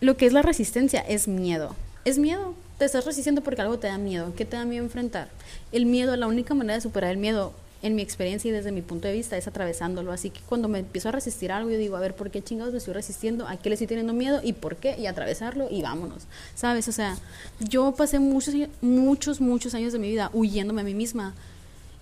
[0.00, 1.74] lo que es la resistencia es miedo.
[2.04, 2.54] Es miedo.
[2.76, 4.34] Te estás resistiendo porque algo te da miedo.
[4.36, 5.30] ¿Qué te da miedo enfrentar?
[5.72, 8.80] El miedo, la única manera de superar el miedo en mi experiencia y desde mi
[8.80, 10.12] punto de vista es atravesándolo.
[10.12, 12.72] Así que cuando me empiezo a resistir algo, yo digo, a ver, ¿por qué chingados
[12.72, 13.46] me estoy resistiendo?
[13.48, 14.40] ¿A qué le estoy teniendo miedo?
[14.42, 14.96] ¿Y por qué?
[14.98, 16.24] Y atravesarlo y vámonos.
[16.54, 16.88] ¿Sabes?
[16.88, 17.16] O sea,
[17.60, 21.34] yo pasé muchos, muchos, muchos años de mi vida huyéndome a mí misma.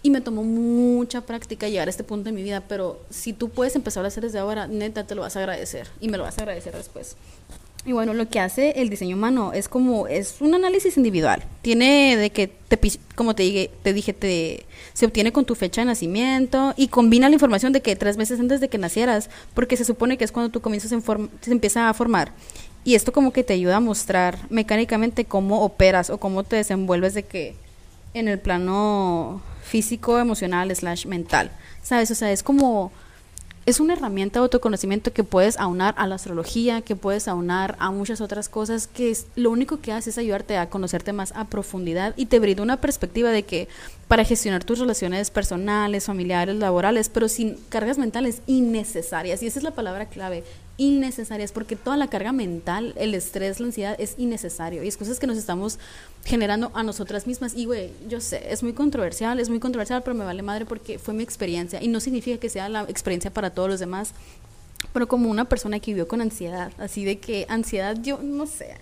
[0.03, 3.51] Y me tomó mucha práctica llegar a este punto de mi vida, pero si tú
[3.51, 5.89] puedes empezar a hacer desde ahora, neta, te lo vas a agradecer.
[6.01, 7.17] Y me lo vas a agradecer después.
[7.87, 11.43] Y bueno, lo que hace el diseño humano es como, es un análisis individual.
[11.63, 12.79] Tiene de que, te,
[13.15, 17.29] como te dije, te dije te, se obtiene con tu fecha de nacimiento y combina
[17.29, 20.33] la información de que tres meses antes de que nacieras, porque se supone que es
[20.33, 21.03] cuando tú comienzas en
[21.41, 22.33] se empieza a formar.
[22.85, 27.15] Y esto como que te ayuda a mostrar mecánicamente cómo operas o cómo te desenvuelves
[27.15, 27.55] de que
[28.13, 31.51] en el plano físico, emocional, slash mental.
[31.83, 32.11] ¿Sabes?
[32.11, 32.93] O sea, es como
[33.67, 37.91] es una herramienta de autoconocimiento que puedes aunar a la astrología, que puedes aunar a
[37.91, 41.45] muchas otras cosas, que es, lo único que hace es ayudarte a conocerte más a
[41.45, 43.69] profundidad y te brinda una perspectiva de que
[44.11, 49.63] para gestionar tus relaciones personales, familiares, laborales, pero sin cargas mentales innecesarias, y esa es
[49.63, 50.43] la palabra clave,
[50.79, 55.21] innecesarias, porque toda la carga mental, el estrés, la ansiedad es innecesario y es cosas
[55.21, 55.79] que nos estamos
[56.25, 57.55] generando a nosotras mismas.
[57.55, 60.99] Y güey, yo sé, es muy controversial, es muy controversial, pero me vale madre porque
[60.99, 64.13] fue mi experiencia y no significa que sea la experiencia para todos los demás,
[64.93, 68.75] pero como una persona que vivió con ansiedad, así de que ansiedad, yo no sé.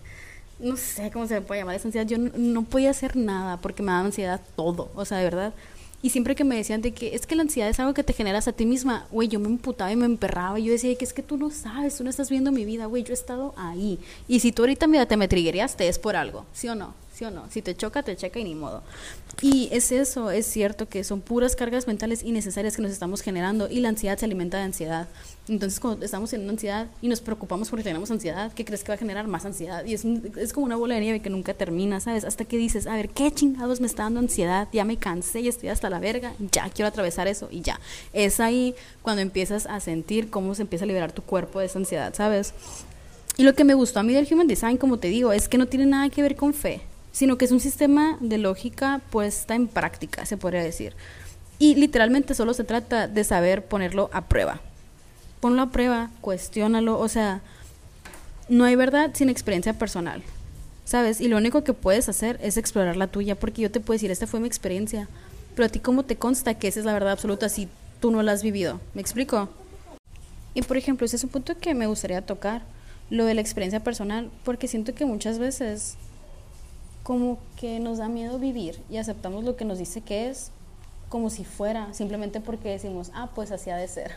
[0.58, 2.06] No sé cómo se me puede llamar esa ansiedad.
[2.06, 4.90] Yo no, podía hacer nada porque me daba ansiedad todo.
[4.94, 5.54] O sea, de verdad
[6.00, 8.12] y siempre que me decían de que es que la ansiedad es algo que te
[8.12, 10.58] generas a ti misma, güey, yo me emputaba y me emperraba.
[10.60, 12.86] Y yo decía que es que tú no sabes, tú no estás viendo mi vida,
[12.86, 13.98] güey, yo he estado ahí.
[14.28, 16.94] Y si tú ahorita mira, te me triguerías, es por algo, ¿sí o no?
[17.18, 17.50] ¿Sí o no?
[17.50, 18.82] Si te choca, te checa y ni modo.
[19.42, 23.68] Y es eso, es cierto que son puras cargas mentales innecesarias que nos estamos generando
[23.68, 25.08] y la ansiedad se alimenta de ansiedad.
[25.48, 28.94] Entonces, cuando estamos en ansiedad y nos preocupamos porque tenemos ansiedad, ¿qué crees que va
[28.94, 29.84] a generar más ansiedad?
[29.84, 32.24] Y es, es como una bola de nieve que nunca termina, ¿sabes?
[32.24, 34.68] Hasta que dices, a ver, ¿qué chingados me está dando ansiedad?
[34.72, 37.80] Ya me cansé y estoy hasta la verga, ya quiero atravesar eso y ya.
[38.12, 41.80] Es ahí cuando empiezas a sentir cómo se empieza a liberar tu cuerpo de esa
[41.80, 42.54] ansiedad, ¿sabes?
[43.36, 45.58] Y lo que me gustó a mí del Human Design, como te digo, es que
[45.58, 46.80] no tiene nada que ver con fe
[47.12, 50.94] sino que es un sistema de lógica puesta en práctica, se podría decir.
[51.58, 54.60] Y literalmente solo se trata de saber ponerlo a prueba.
[55.40, 57.40] Ponlo a prueba, cuestiónalo, o sea,
[58.48, 60.22] no hay verdad sin experiencia personal,
[60.84, 61.20] ¿sabes?
[61.20, 64.10] Y lo único que puedes hacer es explorar la tuya, porque yo te puedo decir,
[64.10, 65.08] esta fue mi experiencia,
[65.54, 67.68] pero a ti cómo te consta que esa es la verdad absoluta si
[68.00, 69.48] tú no la has vivido, ¿me explico?
[70.54, 72.62] Y por ejemplo, ese es un punto que me gustaría tocar,
[73.10, 75.96] lo de la experiencia personal, porque siento que muchas veces
[77.08, 80.50] como que nos da miedo vivir y aceptamos lo que nos dice que es
[81.08, 84.10] como si fuera, simplemente porque decimos, ah, pues así ha de ser.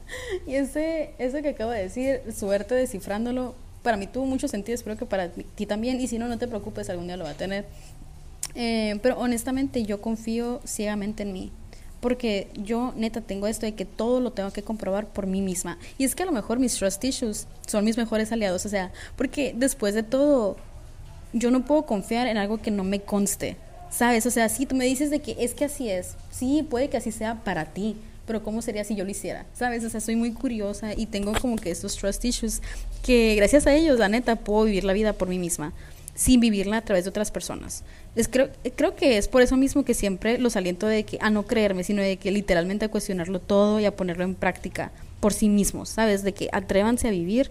[0.46, 4.96] y ese, eso que acabo de decir, suerte descifrándolo, para mí tuvo mucho sentido, espero
[4.96, 7.34] que para ti también, y si no, no te preocupes, algún día lo va a
[7.34, 7.66] tener.
[8.54, 11.52] Eh, pero honestamente yo confío ciegamente en mí,
[12.00, 15.76] porque yo neta tengo esto de que todo lo tengo que comprobar por mí misma.
[15.98, 18.90] Y es que a lo mejor mis trust issues son mis mejores aliados, o sea,
[19.16, 20.56] porque después de todo,
[21.32, 23.56] yo no puedo confiar en algo que no me conste.
[23.90, 24.26] ¿Sabes?
[24.26, 26.98] O sea, si tú me dices de que es que así es, sí, puede que
[26.98, 29.46] así sea para ti, pero ¿cómo sería si yo lo hiciera?
[29.54, 29.82] ¿Sabes?
[29.84, 32.60] O sea, soy muy curiosa y tengo como que estos trust issues
[33.02, 35.72] que gracias a ellos, la neta, puedo vivir la vida por mí misma,
[36.14, 37.84] sin vivirla a través de otras personas.
[38.14, 41.30] Es, creo, creo que es por eso mismo que siempre los aliento de que a
[41.30, 45.32] no creerme, sino de que literalmente a cuestionarlo todo y a ponerlo en práctica por
[45.32, 46.22] sí mismos, ¿sabes?
[46.22, 47.50] De que atrévanse a vivir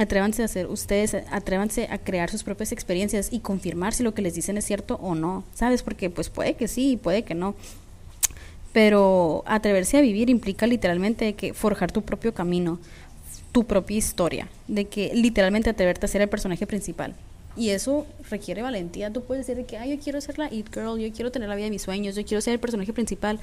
[0.00, 4.22] atrévanse a hacer ustedes, atrévanse a crear sus propias experiencias y confirmar si lo que
[4.22, 5.82] les dicen es cierto o no, ¿sabes?
[5.82, 7.54] Porque pues puede que sí, puede que no.
[8.72, 12.78] Pero atreverse a vivir implica literalmente que forjar tu propio camino,
[13.52, 17.14] tu propia historia, de que literalmente atreverte a ser el personaje principal.
[17.56, 19.12] Y eso requiere valentía.
[19.12, 21.56] Tú puedes decir que, ay, yo quiero ser la It Girl, yo quiero tener la
[21.56, 23.40] vida de mis sueños, yo quiero ser el personaje principal.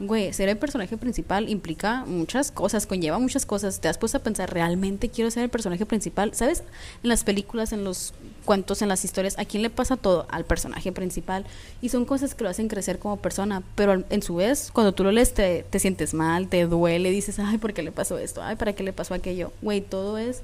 [0.00, 3.80] Güey, ser el personaje principal implica muchas cosas, conlleva muchas cosas.
[3.80, 6.34] Te has puesto a pensar, ¿realmente quiero ser el personaje principal?
[6.34, 6.62] ¿Sabes?
[7.02, 10.26] En las películas, en los cuentos, en las historias, ¿a quién le pasa todo?
[10.30, 11.44] Al personaje principal.
[11.82, 13.64] Y son cosas que lo hacen crecer como persona.
[13.74, 17.40] Pero en su vez, cuando tú lo lees, te, te sientes mal, te duele, dices,
[17.40, 18.40] ay, ¿por qué le pasó esto?
[18.40, 19.52] Ay, ¿para qué le pasó aquello?
[19.62, 20.42] Güey, todo es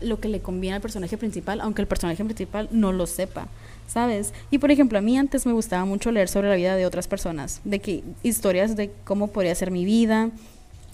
[0.00, 3.48] lo que le conviene al personaje principal, aunque el personaje principal no lo sepa,
[3.90, 4.32] ¿sabes?
[4.50, 7.08] Y por ejemplo, a mí antes me gustaba mucho leer sobre la vida de otras
[7.08, 10.30] personas, de que historias de cómo podría ser mi vida.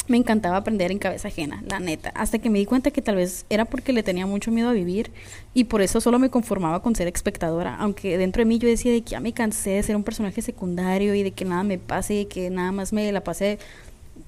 [0.08, 3.16] Me encantaba aprender en cabeza ajena, la neta, hasta que me di cuenta que tal
[3.16, 5.10] vez era porque le tenía mucho miedo a vivir
[5.52, 8.92] y por eso solo me conformaba con ser espectadora, aunque dentro de mí yo decía
[8.92, 11.78] de que ya me cansé de ser un personaje secundario y de que nada me
[11.78, 13.58] pase y que nada más me la pasé.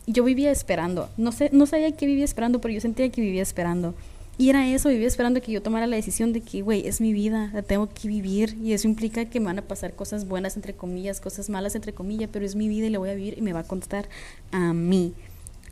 [0.08, 3.42] Yo vivía esperando, no sé, no sabía qué vivía esperando, pero yo sentía que vivía
[3.42, 3.94] esperando.
[4.40, 7.12] Y era eso, vivía esperando que yo tomara la decisión de que, güey, es mi
[7.12, 10.54] vida, la tengo que vivir y eso implica que me van a pasar cosas buenas,
[10.54, 13.36] entre comillas, cosas malas, entre comillas, pero es mi vida y la voy a vivir
[13.36, 14.08] y me va a contar
[14.52, 15.12] a mí,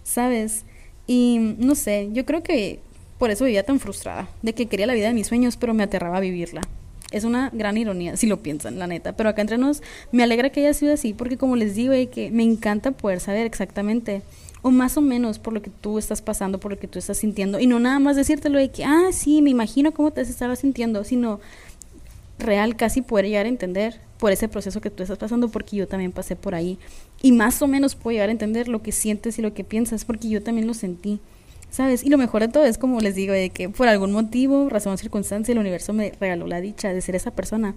[0.03, 0.65] ¿sabes?
[1.07, 2.81] Y no sé, yo creo que
[3.19, 5.85] por eso vivía tan frustrada, de que quería la vida de mis sueños, pero me
[5.85, 6.63] aterraba vivirla.
[7.13, 9.13] Es una gran ironía, si lo piensan, la neta.
[9.13, 12.31] Pero acá entre nos, me alegra que haya sido así, porque como les digo, que
[12.33, 14.23] me encanta poder saber exactamente
[14.67, 17.19] o más o menos por lo que tú estás pasando, por lo que tú estás
[17.19, 20.59] sintiendo, y no nada más decírtelo de que, ah, sí, me imagino cómo te estabas
[20.59, 21.39] sintiendo, sino
[22.41, 25.87] real casi poder llegar a entender por ese proceso que tú estás pasando, porque yo
[25.87, 26.81] también pasé por ahí,
[27.23, 30.05] y más o menos puedo llegar a entender lo que sientes y lo que piensas,
[30.05, 31.21] porque yo también lo sentí.
[31.71, 32.03] ¿Sabes?
[32.05, 34.95] Y lo mejor de todo es como les digo, de que por algún motivo, razón
[34.95, 37.75] o circunstancia, el universo me regaló la dicha de ser esa persona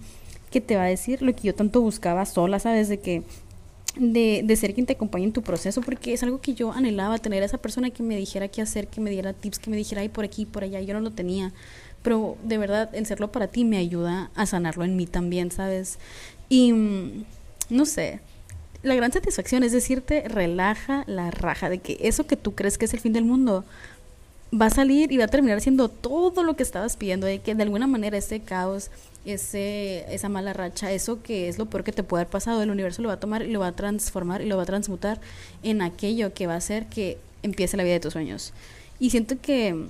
[0.50, 2.88] que te va a decir lo que yo tanto buscaba sola, ¿sabes?
[2.88, 3.24] De que
[3.96, 7.18] de, de, ser quien te acompañe en tu proceso, porque es algo que yo anhelaba,
[7.18, 9.78] tener a esa persona que me dijera qué hacer, que me diera tips, que me
[9.78, 11.52] dijera, ay, por aquí, por allá, yo no lo tenía,
[12.02, 16.00] pero de verdad, el serlo para ti me ayuda a sanarlo en mí también, ¿sabes?
[16.48, 17.26] Y mm,
[17.70, 18.20] no sé,
[18.84, 22.86] la gran satisfacción es decirte, relaja la raja, de que eso que tú crees que
[22.86, 23.66] es el fin del mundo,
[24.54, 27.56] va a salir y va a terminar siendo todo lo que estabas pidiendo, de que
[27.56, 28.90] de alguna manera ese caos,
[29.34, 32.70] ese, esa mala racha, eso que es lo peor que te puede haber pasado, el
[32.70, 35.20] universo lo va a tomar y lo va a transformar y lo va a transmutar
[35.64, 38.54] en aquello que va a hacer que empiece la vida de tus sueños.
[39.00, 39.86] Y siento que,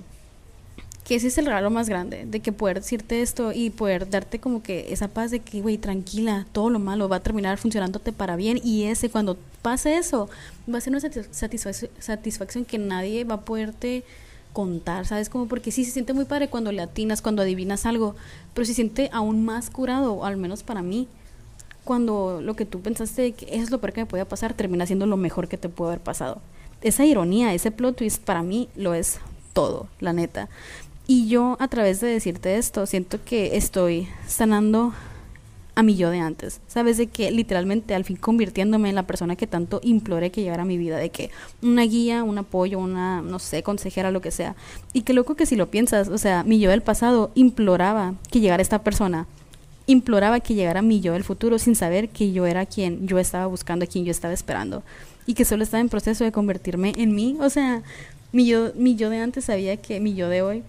[1.04, 4.38] que ese es el regalo más grande, de que poder decirte esto y poder darte
[4.38, 8.12] como que esa paz de que, güey, tranquila, todo lo malo va a terminar funcionándote
[8.12, 10.28] para bien y ese, cuando pase eso,
[10.72, 11.00] va a ser una
[11.98, 14.04] satisfacción que nadie va a poderte
[14.52, 15.28] contar, ¿sabes?
[15.28, 18.14] Como porque sí se siente muy padre cuando le atinas, cuando adivinas algo,
[18.54, 21.08] pero se siente aún más curado, al menos para mí,
[21.84, 25.06] cuando lo que tú pensaste que es lo peor que me podía pasar termina siendo
[25.06, 26.40] lo mejor que te puede haber pasado.
[26.82, 29.20] Esa ironía, ese plot twist para mí lo es
[29.52, 30.48] todo, la neta.
[31.06, 34.92] Y yo a través de decirte esto, siento que estoy sanando
[35.80, 36.60] a mi yo de antes.
[36.68, 40.62] Sabes de que literalmente al fin convirtiéndome en la persona que tanto imploré que llegara
[40.62, 41.30] a mi vida, de que
[41.62, 44.54] una guía, un apoyo, una, no sé, consejera, lo que sea.
[44.92, 48.40] Y qué loco que si lo piensas, o sea, mi yo del pasado imploraba que
[48.40, 49.26] llegara esta persona.
[49.86, 53.46] Imploraba que llegara mi yo del futuro sin saber que yo era quien yo estaba
[53.46, 54.82] buscando, a quien yo estaba esperando.
[55.26, 57.36] Y que solo estaba en proceso de convertirme en mí.
[57.40, 57.82] O sea,
[58.32, 60.62] mi yo, mi yo de antes sabía que mi yo de hoy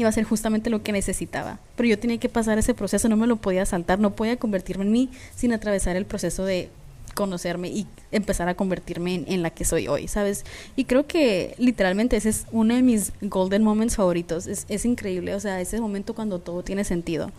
[0.00, 1.58] iba a ser justamente lo que necesitaba.
[1.76, 4.84] Pero yo tenía que pasar ese proceso, no me lo podía saltar, no podía convertirme
[4.84, 6.70] en mí sin atravesar el proceso de
[7.14, 10.44] conocerme y empezar a convertirme en, la que soy hoy, ¿sabes?
[10.76, 15.34] Y creo que literalmente ese es uno de mis golden moments favoritos, es, es increíble,
[15.34, 17.30] o sea, ese momento cuando todo tiene sentido.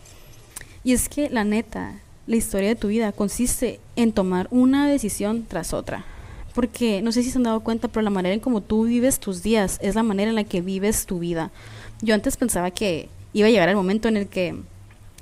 [0.84, 5.46] Y es que la neta, la historia de tu vida consiste en tomar una decisión
[5.48, 6.06] tras otra.
[6.54, 9.20] Porque no sé si se han dado cuenta, pero la manera en como tú vives
[9.20, 11.52] tus días es la manera en la que vives tu vida.
[12.02, 14.56] Yo antes pensaba que iba a llegar el momento en el que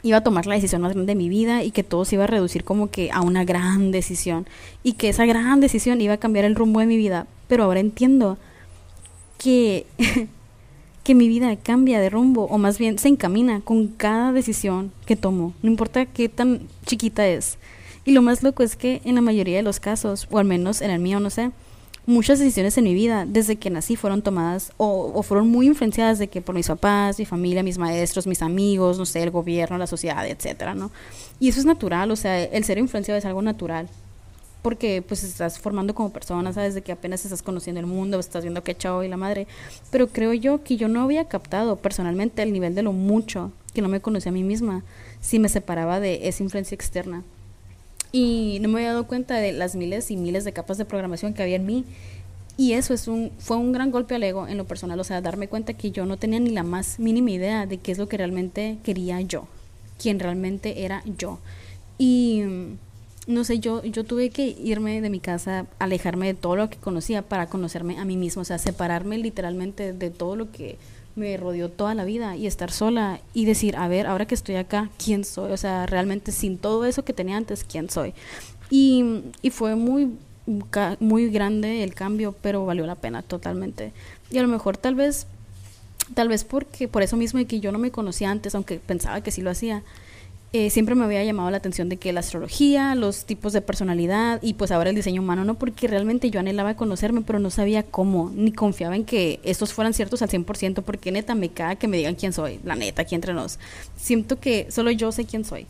[0.01, 2.23] iba a tomar la decisión más grande de mi vida y que todo se iba
[2.23, 4.47] a reducir como que a una gran decisión
[4.81, 7.27] y que esa gran decisión iba a cambiar el rumbo de mi vida.
[7.47, 8.37] Pero ahora entiendo
[9.37, 9.85] que,
[11.03, 15.15] que mi vida cambia de rumbo o más bien se encamina con cada decisión que
[15.15, 17.57] tomo, no importa qué tan chiquita es.
[18.05, 20.81] Y lo más loco es que en la mayoría de los casos, o al menos
[20.81, 21.51] en el mío, no sé,
[22.10, 26.28] muchas decisiones en mi vida desde que nací fueron tomadas o, fueron muy influenciadas de
[26.28, 29.86] que por mis papás, mi familia, mis maestros, mis amigos, no sé, el gobierno, la
[29.86, 30.89] sociedad, etcétera, ¿no?
[31.39, 33.88] Y eso es natural, o sea, el ser influenciado es algo natural.
[34.62, 38.43] porque pues estás formando como persona, sabes de que apenas estás conociendo el mundo, estás
[38.43, 39.48] viendo que chavo y la madre,
[39.89, 43.82] pero creo yo que yo no había captado personalmente el nivel de lo mucho que
[43.82, 44.84] no me conocía a mí misma
[45.22, 47.24] si me separaba de esa influencia externa.
[48.12, 51.34] Y no me había dado cuenta de las miles y miles de capas de programación
[51.34, 51.86] que había en mí.
[52.58, 55.22] Y eso es un, fue un gran golpe al ego en lo personal, o sea,
[55.22, 58.10] darme cuenta que yo no tenía ni la más mínima idea de qué es lo
[58.10, 59.48] que realmente quería yo,
[59.98, 61.39] quién realmente era yo.
[61.98, 62.43] Y
[63.28, 66.78] no sé, yo, yo tuve que irme de mi casa, alejarme de todo lo que
[66.78, 70.78] conocía para conocerme a mí mismo, o sea, separarme literalmente de todo lo que
[71.19, 74.55] me rodeó toda la vida y estar sola y decir, a ver, ahora que estoy
[74.55, 75.51] acá, ¿quién soy?
[75.51, 78.13] O sea, realmente sin todo eso que tenía antes, ¿quién soy?
[78.69, 80.13] Y, y fue muy,
[80.99, 83.91] muy grande el cambio, pero valió la pena totalmente.
[84.32, 85.27] Y a lo mejor tal vez,
[86.13, 89.21] tal vez porque por eso mismo de que yo no me conocía antes, aunque pensaba
[89.21, 89.84] que sí lo hacía,
[90.51, 94.41] eh, siempre me había llamado la atención de que la astrología, los tipos de personalidad
[94.41, 97.83] y pues ahora el diseño humano, no porque realmente yo anhelaba conocerme, pero no sabía
[97.83, 101.88] cómo, ni confiaba en que estos fueran ciertos al 100%, porque neta me caga que
[101.88, 103.59] me digan quién soy, la neta, aquí entre nos.
[103.95, 105.67] Siento que solo yo sé quién soy.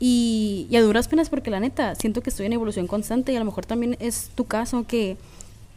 [0.00, 3.36] Y, y a duras penas porque la neta, siento que estoy en evolución constante y
[3.36, 5.16] a lo mejor también es tu caso que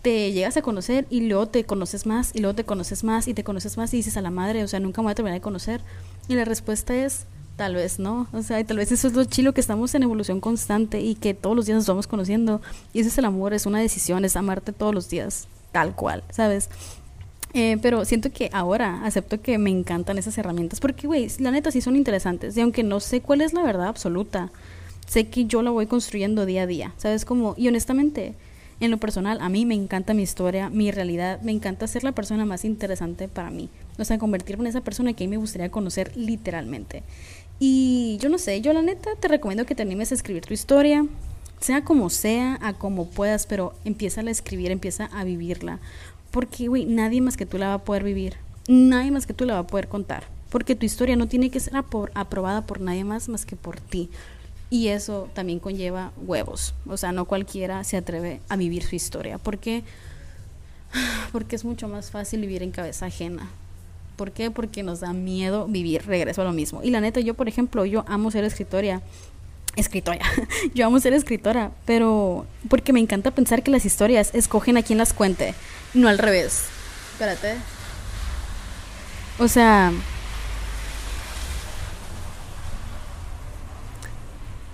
[0.01, 3.35] te llegas a conocer y luego te conoces más y luego te conoces más y
[3.35, 5.38] te conoces más y dices a la madre, o sea, nunca me voy a terminar
[5.38, 5.81] de conocer.
[6.27, 7.27] Y la respuesta es
[7.60, 10.39] tal vez no, o sea, tal vez eso es lo chilo que estamos en evolución
[10.39, 12.62] constante y que todos los días nos vamos conociendo
[12.93, 16.24] y ese es el amor, es una decisión, es amarte todos los días, tal cual,
[16.30, 16.69] ¿sabes?
[17.54, 21.69] Eh, pero siento que ahora acepto que me encantan esas herramientas porque, güey, la neta
[21.69, 24.52] sí son interesantes y aunque no sé cuál es la verdad absoluta,
[25.06, 27.26] sé que yo la voy construyendo día a día, ¿sabes?
[27.26, 28.36] Como, y honestamente,
[28.80, 32.13] en lo personal, a mí me encanta mi historia, mi realidad, me encanta ser la
[32.13, 33.69] persona más interesante para mí.
[33.98, 37.04] O sea, convertirme en esa persona que a mí me gustaría conocer literalmente.
[37.60, 40.54] Y yo no sé, yo la neta te recomiendo que te animes a escribir tu
[40.54, 41.06] historia,
[41.60, 45.80] sea como sea, a como puedas, pero empieza a escribir, empieza a vivirla.
[46.32, 48.36] Porque, güey, nadie más que tú la va a poder vivir.
[48.67, 50.24] Nadie más que tú la va a poder contar.
[50.50, 54.10] Porque tu historia no tiene que ser aprobada por nadie más más que por ti.
[54.69, 56.76] Y eso también conlleva huevos.
[56.88, 59.38] O sea, no cualquiera se atreve a vivir su historia.
[59.38, 59.84] Porque,
[61.32, 63.50] porque es mucho más fácil vivir en cabeza ajena.
[64.19, 64.51] ¿Por qué?
[64.51, 66.84] Porque nos da miedo vivir, regreso a lo mismo.
[66.84, 69.01] Y la neta, yo, por ejemplo, yo amo ser escritora.
[69.77, 70.19] Escritora.
[70.73, 74.97] yo amo ser escritora, pero porque me encanta pensar que las historias escogen a quien
[74.97, 75.55] las cuente,
[75.93, 76.65] no al revés.
[77.13, 77.55] Espérate.
[79.38, 79.93] O sea,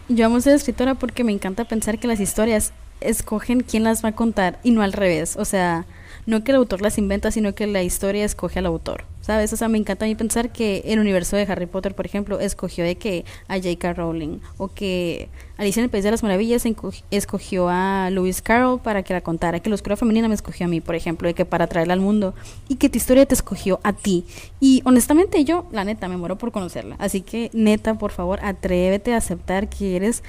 [0.10, 4.10] yo amo ser escritora porque me encanta pensar que las historias escogen quién las va
[4.10, 5.36] a contar y no al revés.
[5.38, 5.86] O sea,
[6.26, 9.06] no que el autor las inventa, sino que la historia escoge al autor.
[9.26, 9.52] ¿Sabes?
[9.54, 12.40] O sea, me encanta a mí pensar que el universo de Harry Potter, por ejemplo,
[12.40, 13.94] escogió de que a J.K.
[13.94, 16.64] Rowling o que Alicia en el País de las Maravillas
[17.10, 20.70] escogió a Lewis Carroll para que la contara, que la oscura femenina me escogió a
[20.70, 22.36] mí, por ejemplo, de que para traerla al mundo
[22.68, 24.26] y que tu historia te escogió a ti.
[24.60, 26.96] Y honestamente yo, la neta, me muero por conocerla.
[27.00, 30.22] Así que neta, por favor, atrévete a aceptar que eres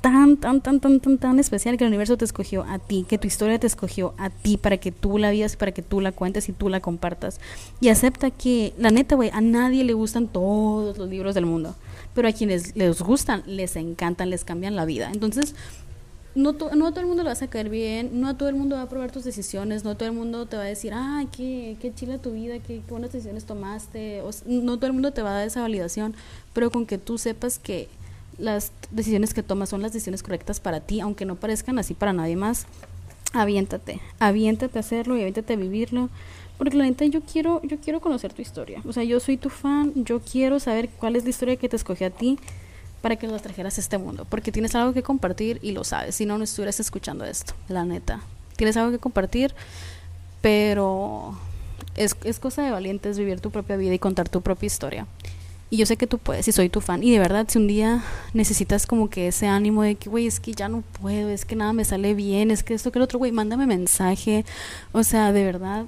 [0.00, 3.18] tan, tan, tan, tan, tan, tan especial que el universo te escogió a ti, que
[3.18, 6.12] tu historia te escogió a ti para que tú la vivas, para que tú la
[6.12, 7.40] cuentes y tú la compartas.
[7.80, 11.74] Y acepta que, la neta, güey, a nadie le gustan todos los libros del mundo,
[12.14, 15.10] pero a quienes les gustan, les encantan, les cambian la vida.
[15.12, 15.54] Entonces,
[16.34, 18.54] no, no a todo el mundo le vas a caer bien, no a todo el
[18.54, 21.26] mundo va a aprobar tus decisiones, no todo el mundo te va a decir, ay,
[21.26, 25.22] qué, qué chila tu vida, qué, qué buenas decisiones tomaste, no todo el mundo te
[25.22, 26.14] va a dar esa validación,
[26.52, 27.88] pero con que tú sepas que
[28.40, 32.12] las decisiones que tomas son las decisiones correctas para ti, aunque no parezcan así para
[32.12, 32.66] nadie más.
[33.32, 36.08] Aviéntate, aviéntate a hacerlo y aviéntate a vivirlo.
[36.58, 38.82] Porque la neta yo quiero, yo quiero conocer tu historia.
[38.86, 41.76] O sea, yo soy tu fan, yo quiero saber cuál es la historia que te
[41.76, 42.38] escogí a ti
[43.00, 44.26] para que nos trajeras a este mundo.
[44.28, 46.16] Porque tienes algo que compartir y lo sabes.
[46.16, 48.20] Si no, no estuvieras escuchando esto, la neta.
[48.56, 49.54] Tienes algo que compartir,
[50.42, 51.34] pero
[51.96, 55.06] es, es cosa de valientes vivir tu propia vida y contar tu propia historia.
[55.72, 57.04] Y yo sé que tú puedes y soy tu fan.
[57.04, 58.02] Y de verdad, si un día
[58.34, 61.54] necesitas como que ese ánimo de que, güey, es que ya no puedo, es que
[61.54, 64.44] nada me sale bien, es que esto, que el otro, güey, mándame mensaje.
[64.90, 65.86] O sea, de verdad,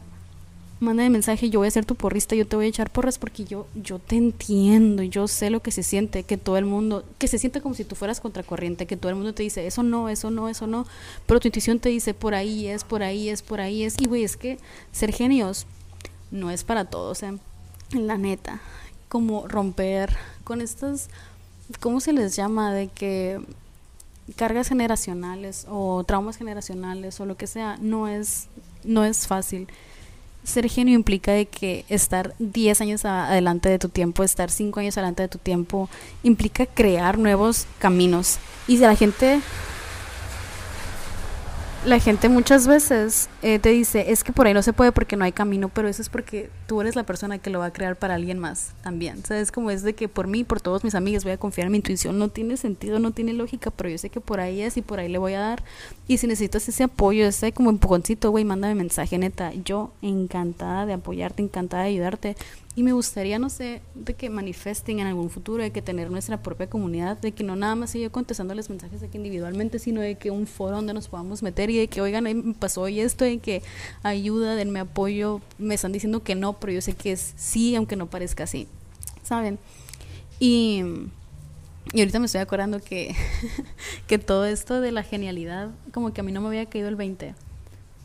[0.78, 3.44] mándame mensaje, yo voy a ser tu porrista, yo te voy a echar porras porque
[3.44, 7.26] yo, yo te entiendo, yo sé lo que se siente, que todo el mundo, que
[7.26, 10.08] se siente como si tú fueras contracorriente, que todo el mundo te dice, eso no,
[10.08, 10.86] eso no, eso no,
[11.26, 13.96] pero tu intuición te dice, por ahí es, por ahí es, por ahí es.
[14.00, 14.58] Y, güey, es que
[14.92, 15.66] ser genios
[16.30, 17.32] no es para todos, ¿eh?
[17.92, 18.60] La neta
[19.12, 21.10] como romper con estas,
[21.80, 22.72] ¿cómo se les llama?
[22.72, 23.42] De que
[24.36, 28.46] cargas generacionales o traumas generacionales o lo que sea, no es,
[28.84, 29.68] no es fácil.
[30.44, 34.96] Ser genio implica de que estar 10 años adelante de tu tiempo, estar 5 años
[34.96, 35.90] adelante de tu tiempo,
[36.22, 38.38] implica crear nuevos caminos.
[38.66, 39.42] Y si la gente
[41.84, 45.16] la gente muchas veces eh, te dice, es que por ahí no se puede porque
[45.16, 47.72] no hay camino, pero eso es porque tú eres la persona que lo va a
[47.72, 49.24] crear para alguien más también.
[49.24, 49.50] ¿Sabes?
[49.50, 51.78] Como es de que por mí, por todos mis amigos, voy a confiar en mi
[51.78, 52.18] intuición.
[52.18, 55.00] No tiene sentido, no tiene lógica, pero yo sé que por ahí es y por
[55.00, 55.64] ahí le voy a dar.
[56.06, 59.52] Y si necesitas ese apoyo, ese como empujoncito, güey, mándame mensaje, neta.
[59.64, 62.36] Yo encantada de apoyarte, encantada de ayudarte.
[62.74, 66.42] Y me gustaría, no sé, de que manifiesten en algún futuro, de que tener nuestra
[66.42, 70.30] propia comunidad, de que no nada más siga contestándoles mensajes aquí individualmente, sino de que
[70.30, 73.26] un foro donde nos podamos meter y de que, oigan, ahí me pasó y esto,
[73.26, 73.62] de que
[74.02, 77.96] ayuda, denme apoyo, me están diciendo que no, pero yo sé que es sí, aunque
[77.96, 78.66] no parezca así,
[79.22, 79.58] ¿saben?
[80.40, 80.82] Y,
[81.92, 83.14] y ahorita me estoy acordando que,
[84.06, 86.96] que todo esto de la genialidad, como que a mí no me había caído el
[86.96, 87.34] 20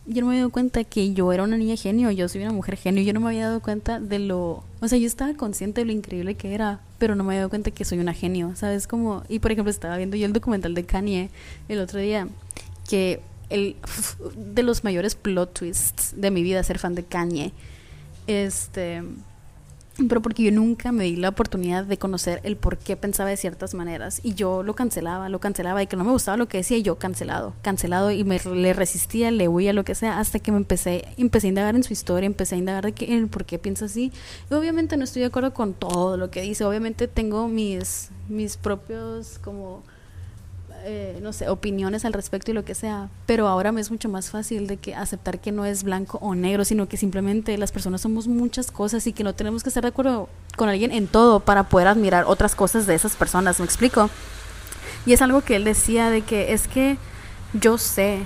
[0.08, 2.54] yo no me había dado cuenta que yo era una niña genio, yo soy una
[2.54, 5.82] mujer genio, yo no me había dado cuenta de lo, o sea, yo estaba consciente
[5.82, 8.56] de lo increíble que era, pero no me había dado cuenta que soy una genio,
[8.56, 8.88] ¿sabes?
[8.88, 11.30] Como, y por ejemplo, estaba viendo yo el documental de Kanye
[11.68, 12.28] el otro día,
[12.90, 13.76] que el
[14.36, 17.52] de los mayores plot twists de mi vida ser fan de Kanye,
[18.28, 19.04] este
[20.08, 23.38] pero porque yo nunca me di la oportunidad de conocer el por qué pensaba de
[23.38, 26.58] ciertas maneras y yo lo cancelaba, lo cancelaba y que no me gustaba lo que
[26.58, 30.52] decía yo cancelado, cancelado y me le resistía, le huía, lo que sea, hasta que
[30.52, 33.46] me empecé, empecé a indagar en su historia, empecé a indagar de qué, el por
[33.46, 34.12] qué piensa así.
[34.50, 38.58] Y obviamente no estoy de acuerdo con todo lo que dice, obviamente tengo mis, mis
[38.58, 39.84] propios como
[40.90, 44.08] eh, no sé, opiniones al respecto y lo que sea, pero ahora me es mucho
[44.08, 47.74] más fácil de que aceptar que no es blanco o negro, sino que simplemente las
[47.74, 51.08] personas somos muchas cosas y que no tenemos que estar de acuerdo con alguien en
[51.08, 54.10] todo para poder admirar otras cosas de esas personas, ¿me explico?
[55.06, 56.98] Y es algo que él decía de que es que
[57.54, 58.24] yo sé,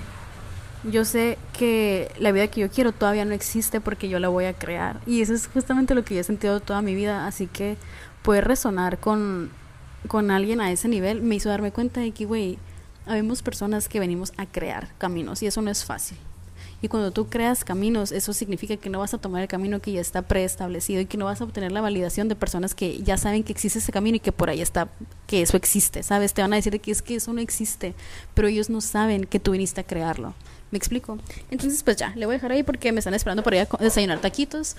[0.84, 4.46] yo sé que la vida que yo quiero todavía no existe porque yo la voy
[4.46, 5.02] a crear.
[5.08, 7.78] Y eso es justamente lo que yo he sentido toda mi vida, así que
[8.22, 9.50] puede resonar con
[10.08, 12.58] con alguien a ese nivel me hizo darme cuenta de que, güey,
[13.06, 16.18] habemos personas que venimos a crear caminos y eso no es fácil.
[16.84, 19.92] Y cuando tú creas caminos, eso significa que no vas a tomar el camino que
[19.92, 23.18] ya está preestablecido y que no vas a obtener la validación de personas que ya
[23.18, 24.90] saben que existe ese camino y que por ahí está,
[25.28, 26.34] que eso existe, ¿sabes?
[26.34, 27.94] Te van a decir que es que eso no existe,
[28.34, 30.34] pero ellos no saben que tú viniste a crearlo.
[30.72, 31.20] ¿Me explico?
[31.52, 33.84] Entonces, pues ya, le voy a dejar ahí porque me están esperando para ir a
[33.84, 34.76] desayunar taquitos.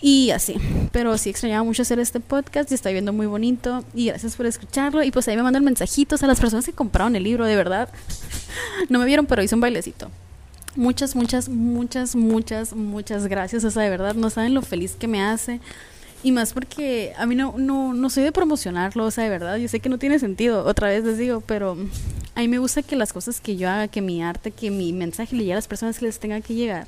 [0.00, 0.54] Y así,
[0.92, 4.46] pero sí extrañaba mucho hacer este podcast y está viendo muy bonito y gracias por
[4.46, 7.56] escucharlo y pues ahí me mandan mensajitos a las personas que compraron el libro, de
[7.56, 7.88] verdad.
[8.88, 10.10] No me vieron, pero hice un bailecito.
[10.76, 15.08] Muchas, muchas, muchas, muchas, muchas gracias, o sea, de verdad no saben lo feliz que
[15.08, 15.60] me hace.
[16.22, 19.56] Y más porque a mí no, no, no soy de promocionarlo, o sea, de verdad,
[19.56, 21.76] yo sé que no tiene sentido, otra vez les digo, pero
[22.34, 24.92] a mí me gusta que las cosas que yo haga, que mi arte, que mi
[24.92, 26.86] mensaje le llegue a las personas que les tenga que llegar.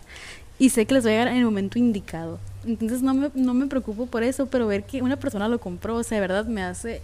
[0.58, 2.38] Y sé que les va a llegar en el momento indicado.
[2.66, 5.96] Entonces no me, no me preocupo por eso, pero ver que una persona lo compró,
[5.96, 7.00] o sea, de verdad me hace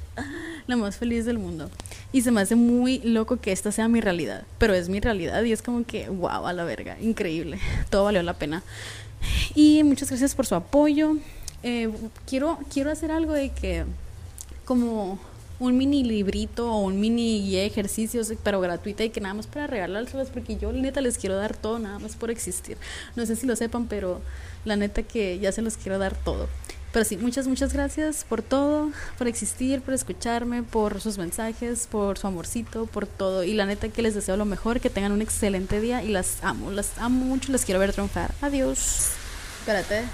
[0.66, 1.70] la más feliz del mundo.
[2.12, 5.42] Y se me hace muy loco que esta sea mi realidad, pero es mi realidad
[5.44, 7.59] y es como que, wow, a la verga, increíble,
[7.90, 8.62] todo valió la pena.
[9.54, 11.16] Y muchas gracias por su apoyo.
[11.62, 11.90] Eh,
[12.26, 13.84] quiero, quiero hacer algo de que,
[14.64, 15.18] como
[15.59, 19.46] un mini librito o un mini guía de ejercicios, pero gratuita y que nada más
[19.46, 22.76] para regalárselos, porque yo neta les quiero dar todo, nada más por existir.
[23.14, 24.20] No sé si lo sepan, pero
[24.64, 26.48] la neta que ya se los quiero dar todo.
[26.92, 32.16] Pero sí, muchas, muchas gracias por todo, por existir, por escucharme, por sus mensajes, por
[32.16, 33.44] su amorcito, por todo.
[33.44, 36.42] Y la neta que les deseo lo mejor, que tengan un excelente día y las
[36.42, 38.32] amo, las amo mucho, les quiero ver triunfar.
[38.40, 39.11] Adiós.
[39.61, 40.04] Espérate.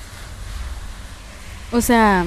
[1.70, 2.26] O sea...